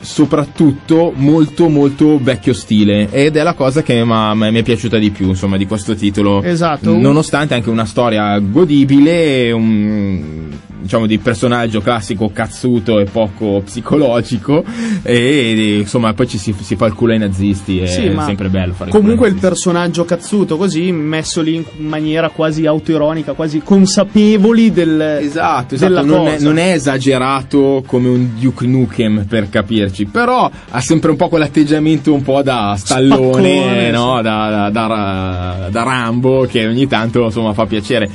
[0.00, 5.28] soprattutto molto molto vecchio stile ed è la cosa che mi è piaciuta di più
[5.28, 6.94] insomma di questo titolo Esatto.
[6.94, 10.50] nonostante anche una storia godibile un
[10.84, 14.62] diciamo di personaggio classico cazzuto e poco psicologico
[15.02, 18.74] e, insomma poi ci si, si fa il culo ai nazisti è Sì, sempre bello
[18.74, 19.46] fare Comunque il nazisti.
[19.48, 26.04] personaggio cazzuto così, messo lì in maniera quasi autoironica, quasi consapevoli del, Esatto, esatto.
[26.04, 31.16] Non, è, non è esagerato come un Duke Nukem per capirci, però ha sempre un
[31.16, 34.20] po' quell'atteggiamento un po' da stallone, Spaccone, no?
[34.20, 38.10] da, da, da- da Rambo che ogni tanto insomma fa piacere.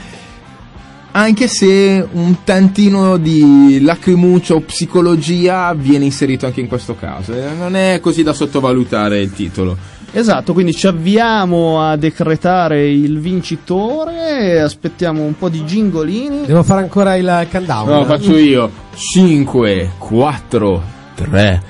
[1.11, 7.51] Anche se un tantino di lacrimuccia o psicologia viene inserito anche in questo caso, eh,
[7.57, 9.75] non è così da sottovalutare il titolo.
[10.11, 16.45] Esatto, quindi ci avviamo a decretare il vincitore, aspettiamo un po' di gingolini.
[16.45, 17.87] Devo fare ancora il countdown.
[17.89, 18.71] No, faccio io.
[18.95, 20.83] 5, 4,
[21.15, 21.61] 3,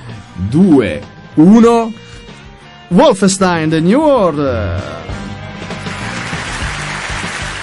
[0.50, 1.02] 2,
[1.36, 1.94] 1.
[2.90, 4.99] Wolfenstein The New Order.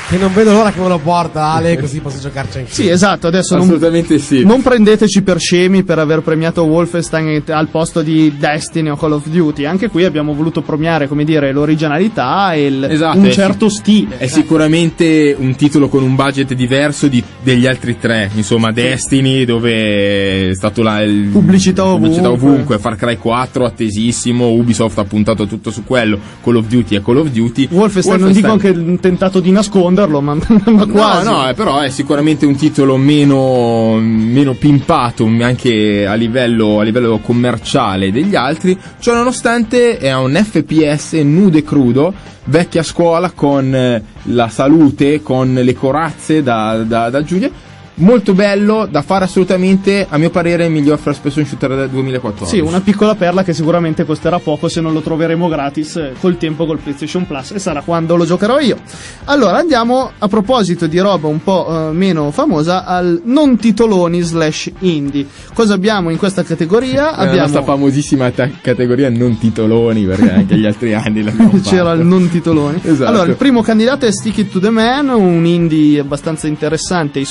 [0.09, 2.71] Che non vedo l'ora che me lo porta Ale, così posso giocarci anche.
[2.73, 4.45] Sì, esatto, adesso non, Assolutamente sì.
[4.45, 9.27] non prendeteci per scemi per aver premiato Wolfenstein al posto di Destiny o Call of
[9.27, 9.65] Duty.
[9.65, 14.19] Anche qui abbiamo voluto premiare, come dire, l'originalità e il- Esatto, un è certo stile.
[14.19, 18.31] È sicuramente un titolo con un budget diverso di- degli altri tre.
[18.37, 22.49] Insomma, Destiny, dove è stato là il Pubblicità pubblicità ovunque.
[22.49, 22.79] ovunque.
[22.79, 24.51] Far Cry 4, attesissimo.
[24.51, 26.17] Ubisoft ha puntato tutto su quello.
[26.45, 27.67] Call of Duty è Call of Duty.
[27.73, 29.51] Wolfenstein, non dico che ho tentato di
[29.97, 30.35] nasconderlo, ma,
[30.71, 31.25] ma quasi.
[31.25, 36.83] No, no, eh, però è sicuramente un titolo meno, meno pimpato anche a livello, a
[36.83, 38.79] livello commerciale degli altri.
[38.99, 42.13] Ciò nonostante è un FPS nudo e crudo,
[42.45, 47.51] vecchia scuola con eh, la salute, con le corazze da, da, da Giulia.
[47.99, 52.57] Molto bello, da fare assolutamente, a mio parere, il miglior first person shooter del 2014.
[52.57, 56.37] Sì, una piccola perla che sicuramente costerà poco se non lo troveremo gratis eh, col
[56.37, 58.77] tempo col PlayStation Plus e sarà quando lo giocherò io.
[59.25, 64.73] Allora andiamo a proposito di roba un po' eh, meno famosa al non titoloni slash
[64.81, 65.27] indie.
[65.55, 67.15] Cosa abbiamo in questa categoria?
[67.15, 71.59] È la nostra abbiamo famosissima ta- categoria non titoloni, perché anche gli altri anni l'abbiamo
[71.65, 72.79] c'era il non titoloni.
[72.83, 73.11] Esatto.
[73.11, 77.25] Allora, il primo candidato è Stick It to the Man, un indie abbastanza interessante e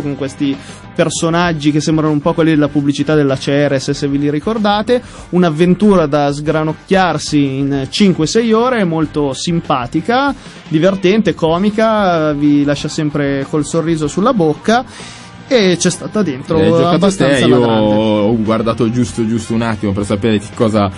[0.00, 0.56] con questi
[0.94, 5.02] personaggi che sembrano un po' quelli della pubblicità della Ceres, se ve li ricordate.
[5.30, 10.34] Un'avventura da sgranocchiarsi in 5-6 ore, molto simpatica,
[10.68, 14.84] divertente, comica, vi lascia sempre col sorriso sulla bocca.
[15.52, 17.94] E c'è stata dentro Hai giocato te, abbastanza io la grande.
[17.94, 20.88] ho guardato giusto giusto un attimo per sapere di cosa,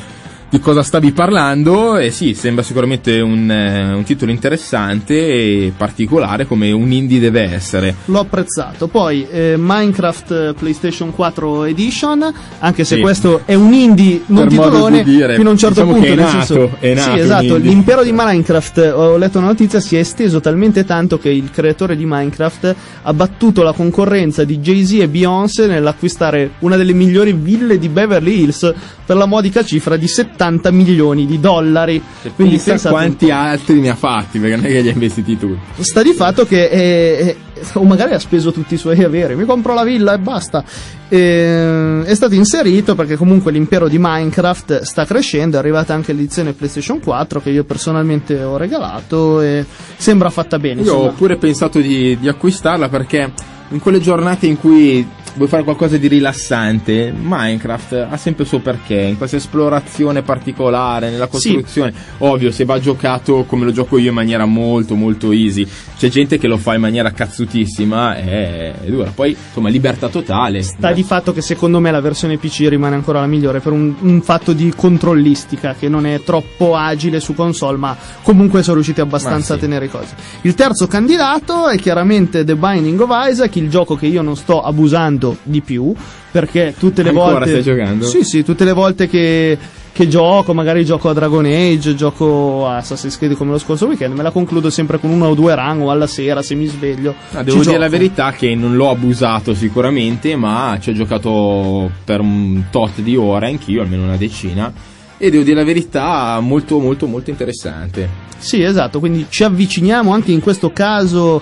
[0.52, 6.44] di cosa stavi parlando e sì, sembra sicuramente un, eh, un titolo interessante e particolare
[6.46, 7.94] come un indie deve essere.
[8.04, 8.86] L'ho apprezzato.
[8.86, 13.00] Poi eh, Minecraft eh, PlayStation 4 Edition, anche se Sì.
[13.00, 16.12] questo è un indie non Per titolone di dire, fino a un certo diciamo punto.
[16.12, 17.56] è nato, senso, è nato sì, esatto.
[17.56, 21.50] L'impero di Minecraft, eh, ho letto una notizia, si è esteso talmente tanto che il
[21.50, 27.32] creatore di Minecraft ha battuto la concorrenza di Jay-Z e Beyoncé nell'acquistare una delle migliori
[27.32, 28.74] ville di Beverly Hills
[29.06, 32.02] per la modica cifra di 70 milioni di dollari.
[32.34, 35.82] Quindi Pensa quanti altri ne ha fatti, perché non è che li ha investiti tutti.
[35.82, 39.44] Sta di fatto che eh, eh, o magari ha speso tutti i suoi averi, mi
[39.44, 40.64] compro la villa e basta.
[41.08, 46.52] Eh, è stato inserito perché comunque l'impero di Minecraft sta crescendo, è arrivata anche l'edizione
[46.52, 49.64] PlayStation 4 che io personalmente ho regalato e
[49.96, 50.82] sembra fatta bene.
[50.82, 51.12] Io ho insomma.
[51.12, 53.32] pure pensato di, di acquistarla perché
[53.68, 58.60] in quelle giornate in cui vuoi fare qualcosa di rilassante, Minecraft ha sempre il suo
[58.60, 61.92] perché, in questa esplorazione particolare, nella costruzione.
[62.18, 65.66] Ovvio, se va giocato come lo gioco io in maniera molto molto easy,
[65.96, 69.10] c'è gente che lo fa in maniera cazzutissima, è, è dura.
[69.14, 70.62] Poi, insomma, libertà totale.
[70.62, 73.94] Sta di fatto che secondo me la versione PC rimane ancora la migliore per un,
[74.00, 79.00] un fatto di controllistica che non è troppo agile su console, ma comunque sono riusciti
[79.00, 79.52] abbastanza sì.
[79.52, 80.14] a tenere cose.
[80.42, 84.60] Il terzo candidato è chiaramente The Binding of Isaac, il gioco che io non sto
[84.60, 85.94] abusando di più,
[86.30, 87.50] perché tutte le Ancora volte...
[87.50, 88.06] stai giocando?
[88.06, 89.58] Sì, sì, tutte le volte che
[89.92, 94.16] che gioco, magari gioco a Dragon Age, gioco a Assassin's Creed come lo scorso weekend,
[94.16, 97.14] me la concludo sempre con uno o due run o alla sera se mi sveglio.
[97.32, 97.98] Ah, devo dire la gioco.
[97.98, 103.48] verità che non l'ho abusato sicuramente, ma ci ho giocato per un tot di ore,
[103.48, 104.72] anch'io, almeno una decina.
[105.18, 108.08] E devo dire la verità, molto molto molto interessante.
[108.38, 111.40] Sì, esatto, quindi ci avviciniamo anche in questo caso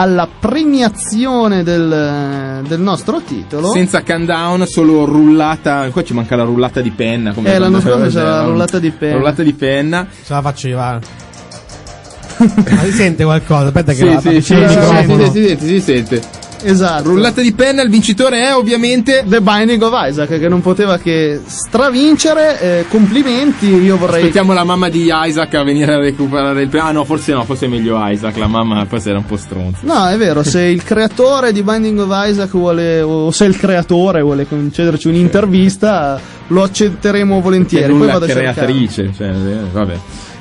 [0.00, 3.70] alla premiazione del, del nostro titolo.
[3.70, 5.86] Senza countdown, solo rullata.
[5.90, 7.32] Qua ci manca la rullata di penna.
[7.34, 9.16] Come Eh, l'anno scorso c'era la rullata di penna.
[9.18, 10.06] Rullata di penna.
[10.24, 10.98] Ce la faceva.
[12.40, 13.66] Ma si sente qualcosa?
[13.66, 15.24] Aspetta che Sì, la sì, sì, microfono.
[15.26, 16.22] sì, si sente, si sente.
[16.62, 17.08] Esatto.
[17.08, 21.40] Rullata di penna, il vincitore è ovviamente The Binding of Isaac che non poteva che
[21.44, 22.60] stravincere.
[22.60, 24.16] eh, complimenti, io vorrei.
[24.20, 26.88] Aspettiamo la mamma di Isaac a venire a recuperare il premio.
[26.88, 29.80] Ah no, forse no, forse è meglio Isaac, la mamma forse era un po' stronza.
[29.82, 34.20] No, è vero, se il creatore di Binding of Isaac vuole, o se il creatore
[34.22, 37.92] vuole concederci un'intervista, lo accetteremo volentieri.
[37.92, 38.52] Poi la vado a cercare.
[38.54, 39.30] creatrice, cioè,
[39.72, 39.94] vabbè.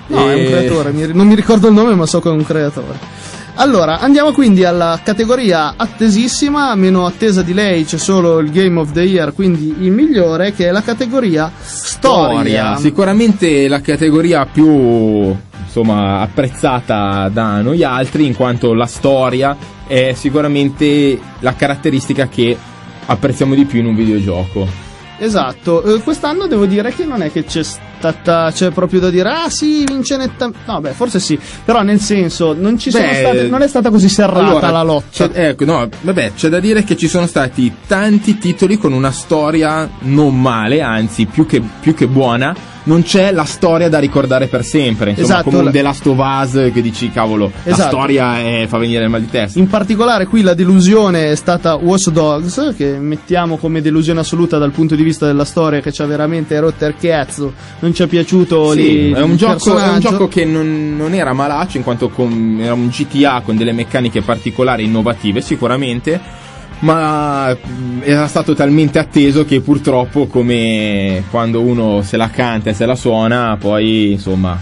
[0.08, 2.44] No, è un E- creatore, non mi ricordo il nome, ma so che è un
[2.44, 2.98] creatore.
[3.62, 8.94] Allora, andiamo quindi alla categoria attesissima, meno attesa di lei c'è solo il Game of
[8.94, 12.78] the Year, quindi il migliore, che è la categoria storia.
[12.78, 21.20] Sicuramente la categoria più insomma apprezzata da noi altri in quanto la storia è sicuramente
[21.40, 22.58] la caratteristica che
[23.08, 24.68] apprezziamo di più in un videogioco.
[25.18, 27.62] Esatto, eh, quest'anno devo dire che non è che c'è
[28.00, 32.56] c'è proprio da dire, ah sì, vince nettamente, no beh, forse sì, però nel senso,
[32.58, 35.30] non, ci sono Beh, state, non è stata così serrata Allora, la lotta.
[35.34, 39.90] ecco, no, vabbè, c'è da dire che ci sono stati tanti titoli con una storia
[40.02, 42.56] non male, anzi più che, più che buona.
[42.82, 45.10] Non c'è la storia da ricordare per sempre.
[45.12, 47.90] Insomma, Esatto, come un la- The Last of Us che dici, cavolo, la Esatto.
[47.90, 49.60] storia è- fa venire il mal di testa.
[49.60, 54.72] In particolare qui la delusione è stata Watch Dogs, che mettiamo come delusione assoluta dal
[54.72, 57.54] punto di vista della storia, che ci ha veramente rotto il cazzo,
[57.90, 59.12] non ci è piaciuto Sì, lì.
[59.12, 62.74] è, un gioco, è un gioco che non, non era malaccio in quanto con- era
[62.74, 66.20] un GTA con delle meccaniche particolari innovative sicuramente
[66.82, 72.74] ma mh, era stato talmente atteso che purtroppo come quando uno se la canta e
[72.74, 74.58] se la suona poi insomma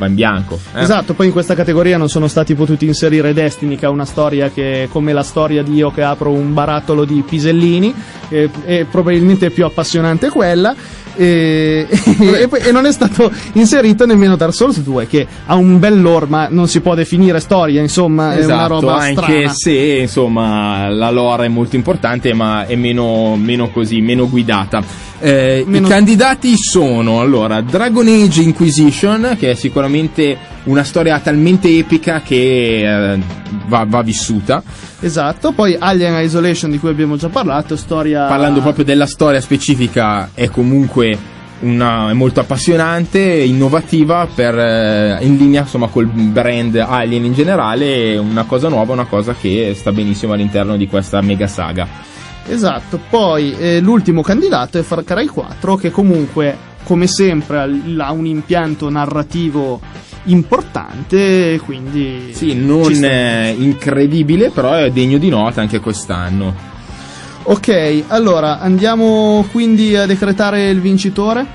[0.00, 0.80] va in bianco eh?
[0.80, 4.50] Esatto, poi in questa categoria non sono stati potuti inserire Destiny, che ha una storia
[4.50, 7.94] che è come la storia di io che apro un barattolo di pisellini,
[8.28, 10.74] e, e probabilmente più appassionante quella.
[11.16, 16.00] E, e e non è stato inserito nemmeno Dark Souls 2 che ha un bel
[16.00, 19.72] lore ma non si può definire storia insomma è una Esatto, roba anche strana se
[19.72, 24.82] insomma la lore è molto importante, ma è meno, meno così, meno guidata.
[25.20, 31.68] Eh, Meno- I candidati sono allora Dragon Age Inquisition, che è sicuramente una storia talmente
[31.68, 33.18] epica che eh,
[33.66, 34.62] va, va vissuta.
[35.00, 40.30] esatto poi Alien Isolation di cui abbiamo già parlato storia Parlando proprio della storia specifica,
[40.32, 41.18] è comunque
[41.60, 48.16] una, è molto appassionante, innovativa, per, eh, in linea insomma col brand Alien in generale,
[48.16, 51.86] una cosa nuova, una cosa che sta benissimo all'interno di questa mega saga.
[52.50, 57.58] Esatto, poi eh, l'ultimo candidato è Far Cry 4 che comunque, come sempre,
[57.98, 59.80] ha un impianto narrativo
[60.24, 62.32] importante, quindi...
[62.32, 66.68] Sì, non eh, incredibile, però è degno di nota anche quest'anno.
[67.44, 71.46] Ok, allora andiamo quindi a decretare il vincitore.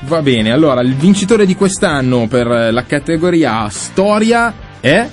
[0.00, 5.08] Va bene, allora il vincitore di quest'anno per la categoria storia è...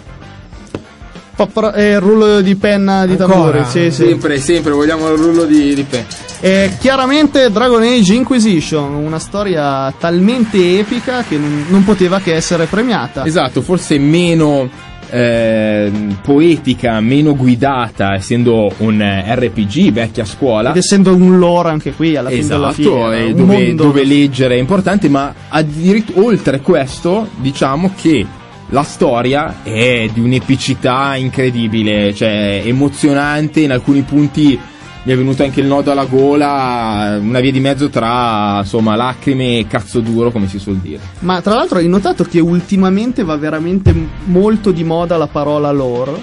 [1.46, 3.34] Papra- eh, rullo di penna di Ancora?
[3.34, 4.08] tamburi, sì, sì.
[4.08, 6.06] Sempre, sempre, vogliamo il rullo di, di pe.
[6.40, 12.66] È chiaramente Dragon Age Inquisition, una storia talmente epica che non, non poteva che essere
[12.66, 13.26] premiata.
[13.26, 14.70] Esatto, forse meno
[15.12, 15.92] eh,
[16.24, 20.72] poetica, meno guidata, essendo un eh, RPG vecchia scuola.
[20.72, 23.84] Ed essendo un lore anche qui alla fine della Esatto, fiera, e un dove, mondo-
[23.84, 28.26] dove leggere è importante, ma addirittura oltre questo, diciamo che
[28.70, 34.58] la storia è di un'epicità incredibile, cioè emozionante, in alcuni punti
[35.04, 39.58] mi è venuto anche il nodo alla gola, una via di mezzo tra insomma lacrime
[39.60, 41.00] e cazzo duro, come si suol dire.
[41.20, 43.94] Ma tra l'altro hai notato che ultimamente va veramente
[44.26, 46.14] molto di moda la parola lore?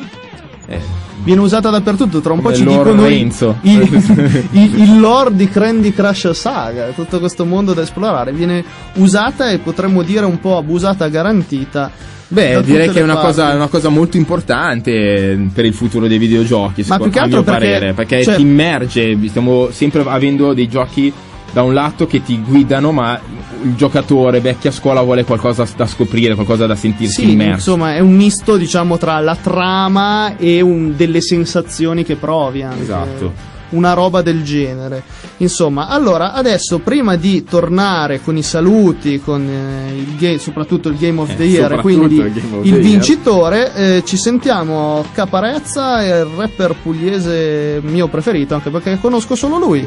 [0.66, 3.56] Eh, Viene usata dappertutto, tra un po' Come ci dicono Renzo.
[3.62, 3.72] i-
[4.52, 8.64] i- il lore di Candy Crush Saga, tutto questo mondo da esplorare, viene
[8.94, 11.90] usata e potremmo dire un po' abusata garantita.
[12.30, 16.84] Beh, direi che è una cosa, una cosa molto importante per il futuro dei videogiochi,
[16.86, 20.52] Ma più che a altro mio perché- parere, perché cioè- ti immerge, stiamo sempre avendo
[20.52, 21.10] dei giochi
[21.50, 23.18] da un lato che ti guidano, ma
[23.62, 27.54] il giocatore vecchia scuola vuole qualcosa da scoprire, qualcosa da sentirsi Sì, immerso.
[27.72, 32.82] insomma, è un misto, diciamo, tra la trama e un- delle sensazioni che provi anche.
[32.82, 33.56] Esatto.
[33.70, 35.02] Una roba del genere.
[35.38, 40.96] Insomma, allora, adesso, prima di tornare con i saluti, con eh, il ga- soprattutto il
[40.96, 42.80] Game of Eh, the Year, e soprattutto quindi il il the Year.
[42.80, 49.86] vincitore, eh, ci sentiamo Caparezza, il rapper pugliese mio preferito, anche perché conosco solo lui.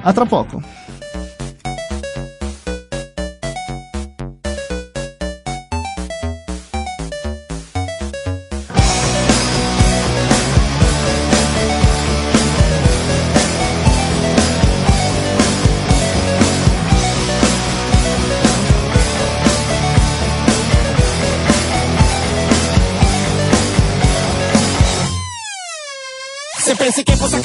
[0.00, 0.62] A tra poco.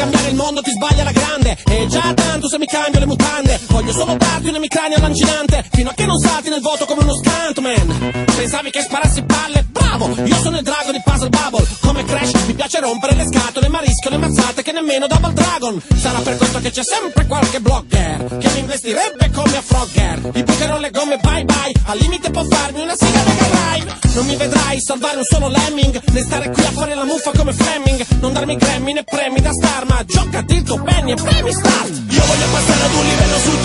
[0.03, 1.57] Cambiare il mondo ti sbagli alla grande.
[1.65, 3.59] E già tanto se mi cambio le mutande.
[3.67, 5.65] Voglio solo darti un emicranio lancinante.
[5.71, 8.25] Fino a che non salti nel voto come uno stuntman.
[8.35, 9.65] Pensavi che sparassi palle?
[9.69, 10.09] Bravo!
[10.23, 11.67] Io sono il drago di Puzzle Bubble.
[11.81, 15.81] Come Crash mi piace rompere le scatole Ma rischio le mazzate che nemmeno Double Dragon.
[15.95, 19.22] Sarà per questo che c'è sempre qualche blogger Che mi investirebbe
[19.64, 20.32] Frogger.
[20.34, 21.72] I bucherò le gomme bye bye.
[21.86, 26.01] Al limite può farmi una sigla Mega Drive Non mi vedrai salvare un solo lemming.
[26.11, 28.05] Né stare qui a fare la muffa come Fleming.
[28.20, 31.89] Non darmi Grammy né premi da star Ma giocati il tuo penny e premi start.
[32.09, 33.62] Io voglio passare ad un livello successivo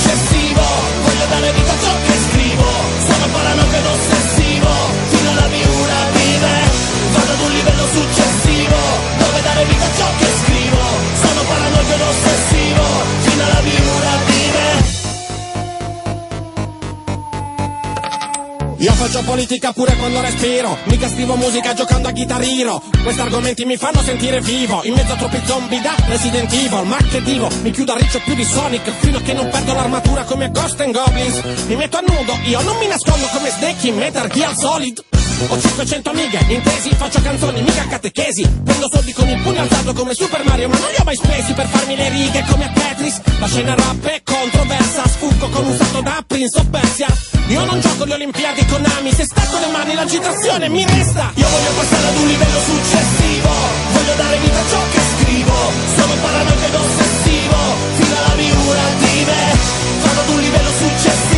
[19.09, 20.77] faccio politica pure quando respiro.
[20.85, 24.83] Mica scrivo musica giocando a chitarrino Questi argomenti mi fanno sentire vivo.
[24.85, 26.85] In mezzo a troppi zombie da Resident Evil.
[26.85, 29.73] Ma che divo, mi chiudo a riccio più di Sonic Fino a che non perdo
[29.73, 31.43] l'armatura come Ghost and Goblins.
[31.67, 35.61] Mi metto a nudo, io non mi nascondo come Snake in Metal Gear Solid ho
[35.61, 38.43] 500 amiche, intesi, faccio canzoni, mica catechesi.
[38.64, 41.53] Prendo soldi con il pugno alzato come Super Mario Ma non li ho mai spesi
[41.53, 43.20] per farmi le righe come a Tetris.
[43.39, 47.07] La scena rap è controversa Sfuggo con un salto da Prince of Persia.
[47.49, 51.33] Io non gioco le Olimpiadi con Ami Se stacco le mani l'agitazione mi resta.
[51.35, 53.49] Io voglio passare ad un livello successivo
[53.93, 55.55] Voglio dare vita a ciò che scrivo.
[55.97, 57.57] Sono paranoico ed ossessivo
[57.97, 59.57] Fino alla miura di me
[60.03, 61.38] Vado ad un livello successivo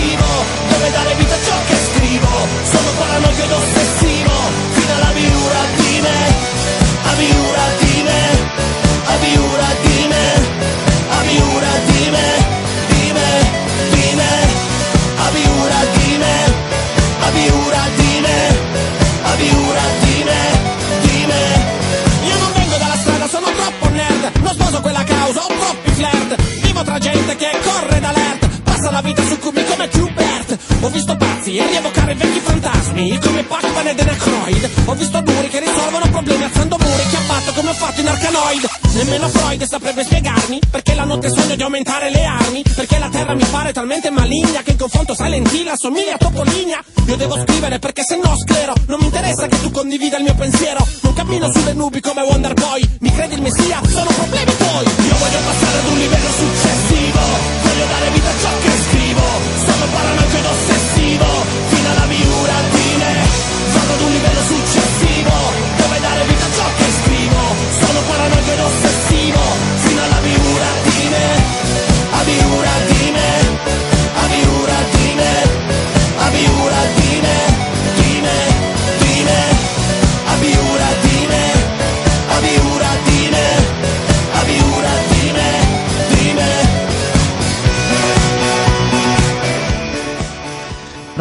[0.69, 2.29] Dove dare vita a ciò che scrivo?
[2.63, 4.33] Sono paranoico ed ossessivo
[4.73, 6.30] Fino alla miura di me
[33.01, 37.17] fantasmi Come Pac-Man e The Necroid Ho visto duri che risolvono problemi alzando muri Che
[37.17, 38.69] abbatto come ho fatto in Arcanoid.
[38.93, 43.35] Nemmeno Freud saprebbe spiegarmi Perché la notte sogno di aumentare le armi Perché la terra
[43.35, 46.83] mi pare talmente maligna Che in confronto Silent Hill assomiglia a Topolinia.
[47.07, 50.35] Io devo scrivere perché se no sclero Non mi interessa che tu condivida il mio
[50.35, 50.87] pensiero.
[51.03, 53.81] Non cammino sulle nubi come Wonder Boy Mi credi il messia?
[53.89, 54.85] Sono problemi tuoi.
[54.85, 57.70] Io voglio passare ad un livello successivo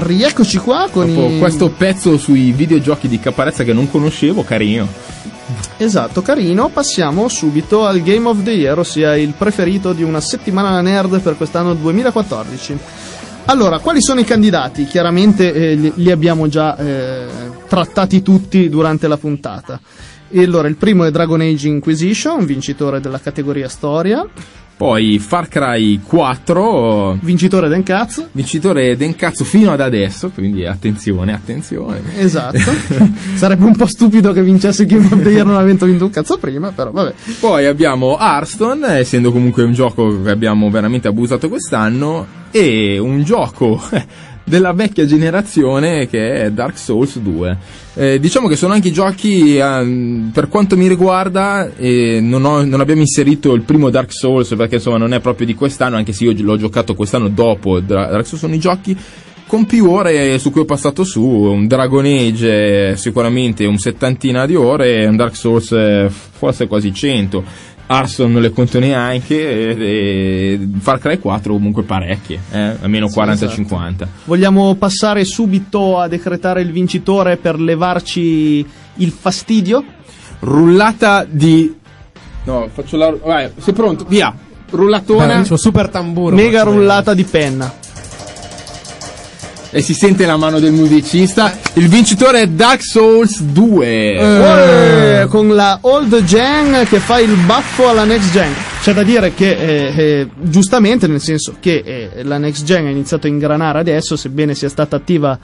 [0.09, 1.37] Rieccoci qua con i...
[1.37, 4.87] questo pezzo sui videogiochi di Caparezza che non conoscevo, carino.
[5.77, 6.69] Esatto, carino.
[6.69, 11.37] Passiamo subito al Game of the Year, ossia il preferito di una settimana nerd per
[11.37, 12.77] quest'anno 2014.
[13.45, 14.85] Allora, quali sono i candidati?
[14.85, 17.27] Chiaramente eh, li, li abbiamo già eh,
[17.67, 19.79] trattati tutti durante la puntata.
[20.27, 24.27] E allora, il primo è Dragon Age Inquisition, vincitore della categoria storia,
[24.79, 28.29] Poi Far Cry 4, vincitore d'Encaz.
[28.31, 31.99] vincitore Denkatsu fino ad adesso, quindi attenzione, attenzione.
[32.15, 32.57] Esatto.
[33.35, 36.37] Sarebbe un po' stupido che vincesse Game of the Year non avendo vinto un cazzo
[36.37, 37.13] prima, però vabbè.
[37.41, 43.81] Poi abbiamo Hearthstone, essendo comunque un gioco che abbiamo veramente abusato quest'anno, e un gioco
[44.49, 47.57] della vecchia generazione che è Dark Souls 2.
[47.93, 52.79] Eh, diciamo che sono anche giochi, ehm, per quanto mi riguarda, eh, non, ho- non
[52.79, 56.23] abbiamo inserito il primo Dark Souls perché insomma non è proprio di quest'anno, anche se
[56.23, 58.97] io l'ho giocato quest'anno dopo Dark Souls, sono i giochi
[59.45, 64.45] con più ore su cui ho passato su, un Dragon Age eh, sicuramente un settantina
[64.45, 67.43] di ore, un Dark Souls eh, forse quasi 100.
[67.91, 74.07] Arson non le conto neanche, e, e Far Cry 4 comunque parecchie, eh, almeno 40-50.
[74.25, 78.63] Vogliamo passare subito a decretare il vincitore per levarci
[78.95, 79.83] il fastidio?
[80.41, 81.75] Rullata di...
[82.43, 83.11] No, faccio la...
[83.23, 84.05] Vai, sei pronto?
[84.07, 84.35] Via!
[84.69, 86.35] Rullatona C'ho super tamburo.
[86.35, 87.73] Mega rullata di penna.
[89.71, 91.55] E si sente la mano del musicista.
[91.73, 93.87] Il vincitore è Dark Souls 2.
[95.21, 98.53] Eh, con la old gen che fa il baffo alla next gen.
[98.81, 101.83] C'è da dire che, eh, eh, giustamente, nel senso che
[102.15, 105.37] eh, la next gen ha iniziato a ingranare adesso, sebbene sia stata attiva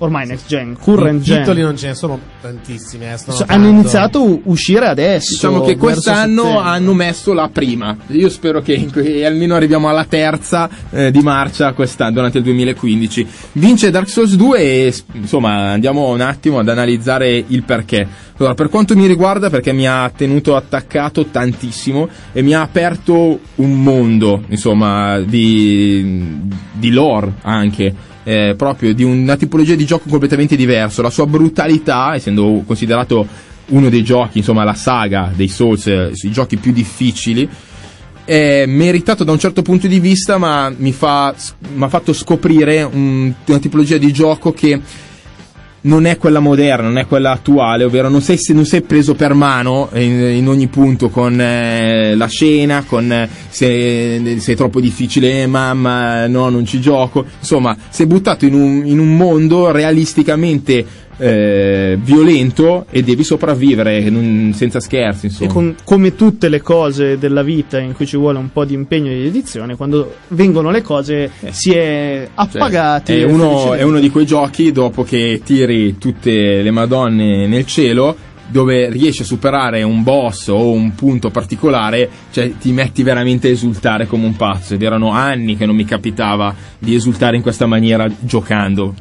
[0.00, 1.38] ormai next gen, current I gen.
[1.40, 3.04] titoli non ce ne sono tantissimi.
[3.04, 5.32] Eh, sono tanto- hanno iniziato a uscire adesso.
[5.34, 6.68] Diciamo che quest'anno settembre.
[6.70, 7.96] hanno messo la prima.
[8.08, 13.26] Io spero che que- almeno arriviamo alla terza eh, di marcia quest'anno, durante il 2015.
[13.52, 18.06] Vince Dark Souls 2 e insomma andiamo un attimo ad analizzare il perché.
[18.38, 23.40] Allora, per quanto mi riguarda, perché mi ha tenuto attaccato tantissimo e mi ha aperto
[23.56, 26.38] un mondo, insomma, di,
[26.72, 27.94] di lore anche.
[28.22, 31.00] eh, proprio di una tipologia di gioco completamente diverso.
[31.02, 33.26] La sua brutalità, essendo considerato
[33.68, 37.48] uno dei giochi, insomma, la saga dei Souls, eh, i giochi più difficili.
[38.26, 43.58] È meritato da un certo punto di vista, ma mi ha fatto scoprire un- una
[43.58, 44.78] tipologia di gioco che
[45.82, 49.14] non è quella moderna, non è quella attuale, ovvero non sei, se non sei preso
[49.14, 54.80] per mano in, in ogni punto con eh, la scena, con eh, se sei troppo
[54.80, 57.24] difficile, eh, mamma, no, non ci gioco.
[57.38, 64.52] Insomma, sei buttato in un, in un mondo realisticamente eh, violento e devi sopravvivere non-
[64.54, 65.52] senza scherzi, insomma.
[65.52, 69.10] con- come tutte le cose della vita in cui ci vuole un po' di impegno
[69.10, 71.76] e di edizione, quando vengono le cose si è
[72.24, 73.12] Cioè, appagati.
[73.12, 77.66] è, e uno, è uno di quei giochi dopo che tiri tutte le madonne nel
[77.66, 78.16] cielo
[78.50, 83.50] dove riesci a superare un boss o un punto particolare, cioè ti metti veramente a
[83.50, 87.66] esultare come un pazzo ed erano anni che non mi capitava di esultare in questa
[87.66, 88.94] maniera giocando.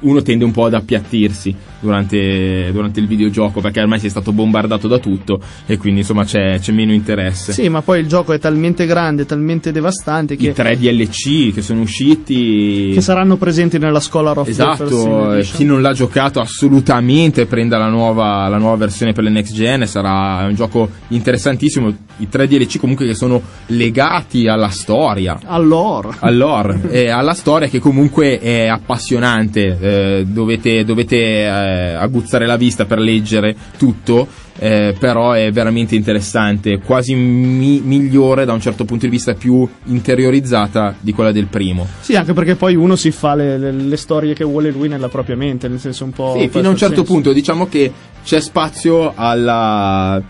[0.00, 4.88] Uno tende un po' ad appiattirsi durante, durante il videogioco perché ormai sei stato bombardato
[4.88, 7.52] da tutto e quindi insomma c'è, c'è meno interesse.
[7.52, 11.62] Sì, ma poi il gioco è talmente grande, talmente devastante I che, tre DLC che
[11.62, 17.78] sono usciti che saranno presenti nella the First Esatto, chi non l'ha giocato assolutamente prenda
[17.78, 22.46] la nuova, la nuova versione per le next gen, sarà un gioco interessantissimo, i tre
[22.46, 26.16] DLC comunque che sono legati alla storia, Allora.
[26.20, 31.67] all'ore, e alla storia che comunque è appassionante, eh, dovete, dovete eh,
[31.98, 34.26] aguzzare la vista per leggere tutto,
[34.58, 39.68] eh, però è veramente interessante, quasi mi- migliore da un certo punto di vista, più
[39.84, 41.86] interiorizzata di quella del primo.
[42.00, 45.08] Sì, anche perché poi uno si fa le, le- le storie che vuole lui nella
[45.08, 46.36] propria mente, nel senso un po'.
[46.38, 47.12] Sì, fino a un certo senso.
[47.12, 47.92] punto diciamo che
[48.24, 50.20] c'è spazio alla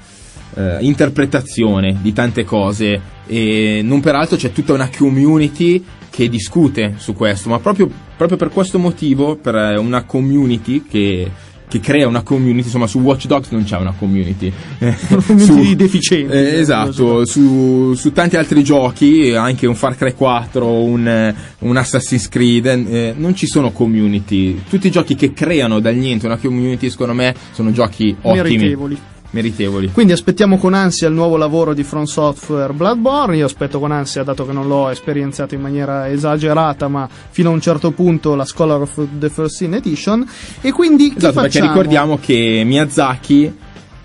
[0.55, 7.13] eh, interpretazione di tante cose e non peraltro c'è tutta una community che discute su
[7.15, 7.89] questo, ma proprio,
[8.19, 11.31] proprio per questo motivo, per eh, una community che,
[11.69, 14.53] che crea una community, insomma su Watch Dogs non c'è una community.
[14.81, 20.67] Una community deficiente, eh, esatto, su, su tanti altri giochi, anche un Far Cry 4,
[20.69, 24.63] un, eh, un Assassin's Creed, eh, non ci sono community.
[24.69, 28.57] Tutti i giochi che creano dal niente una community, secondo me, sono giochi ottimi.
[28.57, 28.99] Meritevoli.
[29.31, 29.91] Meritevoli.
[29.93, 33.37] Quindi aspettiamo con ansia il nuovo lavoro di From Software Bloodborne.
[33.37, 37.53] Io aspetto con ansia, dato che non l'ho esperienziato in maniera esagerata, ma fino a
[37.53, 40.27] un certo punto la Scholar of the First In Edition.
[40.63, 43.55] E quindi che Esatto, perché ricordiamo che Miyazaki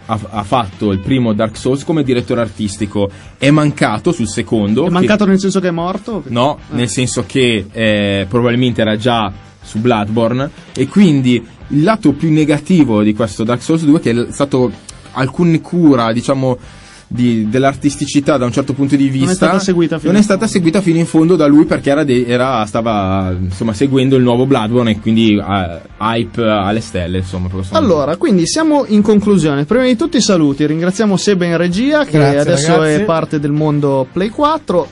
[0.07, 4.81] ha, fatto il primo Dark Souls come direttore artistico, è mancato sul secondo.
[4.81, 6.23] È che- mancato nel senso che è morto?
[6.27, 6.75] No, Ah.
[6.75, 11.35] nel senso che eh, probabilmente era già su Bloodborne e quindi
[11.69, 14.69] il lato più negativo di questo Dark Souls 2 è che è stato
[15.13, 16.57] alcune cura, diciamo
[17.05, 20.23] di- dell'artisticità da un certo punto di vista è stata seguita fino non è in
[20.23, 20.53] stata fondo.
[20.53, 24.47] seguita fino in fondo da lui perché era, de- era- stava insomma seguendo il nuovo
[24.47, 29.65] Bloodborne e quindi eh, hype alle stelle insomma Allora, quindi siamo in conclusione.
[29.65, 30.65] Prima di tutto i saluti.
[30.65, 33.01] Ringraziamo Seba in regia, che Grazie, adesso ragazzi.
[33.01, 34.87] è parte del mondo Play 4.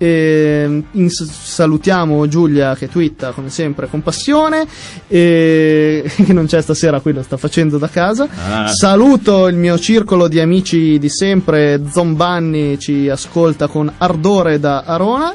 [0.00, 4.64] E, in- salutiamo Giulia che twitta come sempre con passione
[5.08, 8.68] e, che non c'è stasera qui lo sta facendo da casa Ah.
[8.68, 15.32] saluto il mio circolo di amici di sempre Zombanni ci ascolta con ardore da Arona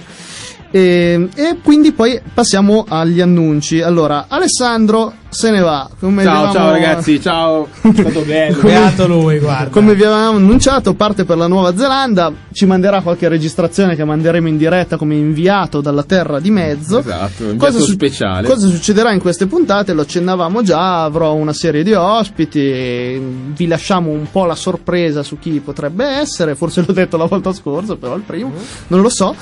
[0.76, 6.54] e, e quindi poi passiamo agli annunci allora Alessandro se ne va come ciao avevamo-
[6.54, 9.70] ciao ragazzi ciao è stato bello Beato lui, guarda.
[9.70, 14.48] come vi avevamo annunciato, parte per la Nuova Zelanda, ci manderà qualche registrazione che manderemo
[14.48, 17.00] in diretta come inviato dalla terra di mezzo.
[17.00, 18.48] Esatto, inviato speciale.
[18.48, 19.94] Cosa succederà in queste puntate?
[19.94, 25.38] Lo accennavamo già, avrò una serie di ospiti, vi lasciamo un po' la sorpresa su
[25.40, 28.52] chi potrebbe essere, forse l'ho detto la volta scorsa, però il primo,
[28.88, 29.36] non lo so.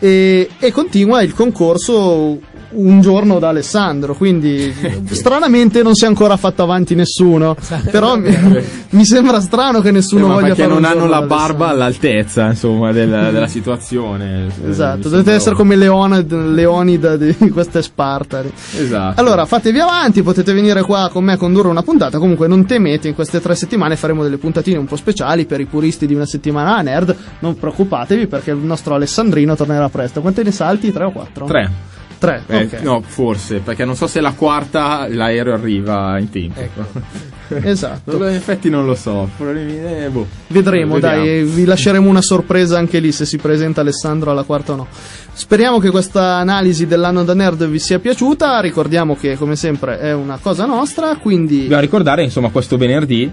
[0.00, 2.38] E, e continua il concorso
[2.70, 4.72] un giorno da Alessandro, quindi
[5.10, 7.56] stranamente non si è ancora fatto avanti nessuno.
[7.90, 8.36] Però mi,
[8.90, 12.46] mi sembra strano che nessuno Eh, voglia perché fare non un hanno la barba all'altezza,
[12.46, 14.48] insomma, del- della situazione.
[14.64, 18.52] Eh, Esatto, dovete essere come Leonid, Leonida di queste Spartani.
[18.78, 19.18] Esatto.
[19.18, 22.18] Allora, fatevi avanti, potete venire qua con me a condurre una puntata.
[22.18, 25.64] Comunque, non temete, in queste tre settimane faremo delle puntatine un po' speciali per i
[25.64, 27.16] puristi di una settimana a nerd.
[27.40, 30.20] Non preoccupatevi perché il nostro Alessandrino tornerà presto.
[30.20, 30.92] Quante ne salti?
[30.92, 31.46] Tre o quattro?
[31.46, 31.86] Tre.
[32.18, 32.80] Tre, Eh, ok.
[32.82, 36.60] No, forse, perché non so se la quarta l'aereo arriva in tempo.
[37.62, 38.16] Esatto.
[38.16, 39.26] In effetti non lo so.
[39.36, 40.26] Probabilmente, eh, boh.
[40.48, 41.24] Vedremo, Vediamo.
[41.24, 44.86] dai, vi lasceremo una sorpresa anche lì se si presenta Alessandro alla quarta o no.
[45.32, 48.60] Speriamo che questa analisi dell'anno da nerd vi sia piaciuta.
[48.60, 51.16] Ricordiamo che, come sempre, è una cosa nostra.
[51.16, 53.32] Quindi, Dobbiamo ricordare, insomma, questo venerdì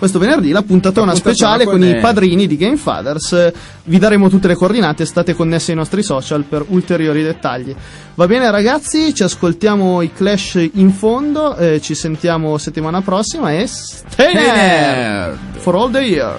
[0.00, 3.52] questo venerdì la puntatona La puntatona speciale con con i padrini di Game Fathers.
[3.84, 5.04] Vi daremo tutte le coordinate.
[5.04, 7.72] State connessi ai nostri social per ulteriori dettagli.
[8.14, 11.54] Va bene, ragazzi, ci ascoltiamo i Clash in fondo.
[11.56, 15.38] eh, ci sentiamo settimana prossima e stay Stay nerd nerd!
[15.58, 16.34] for all the year.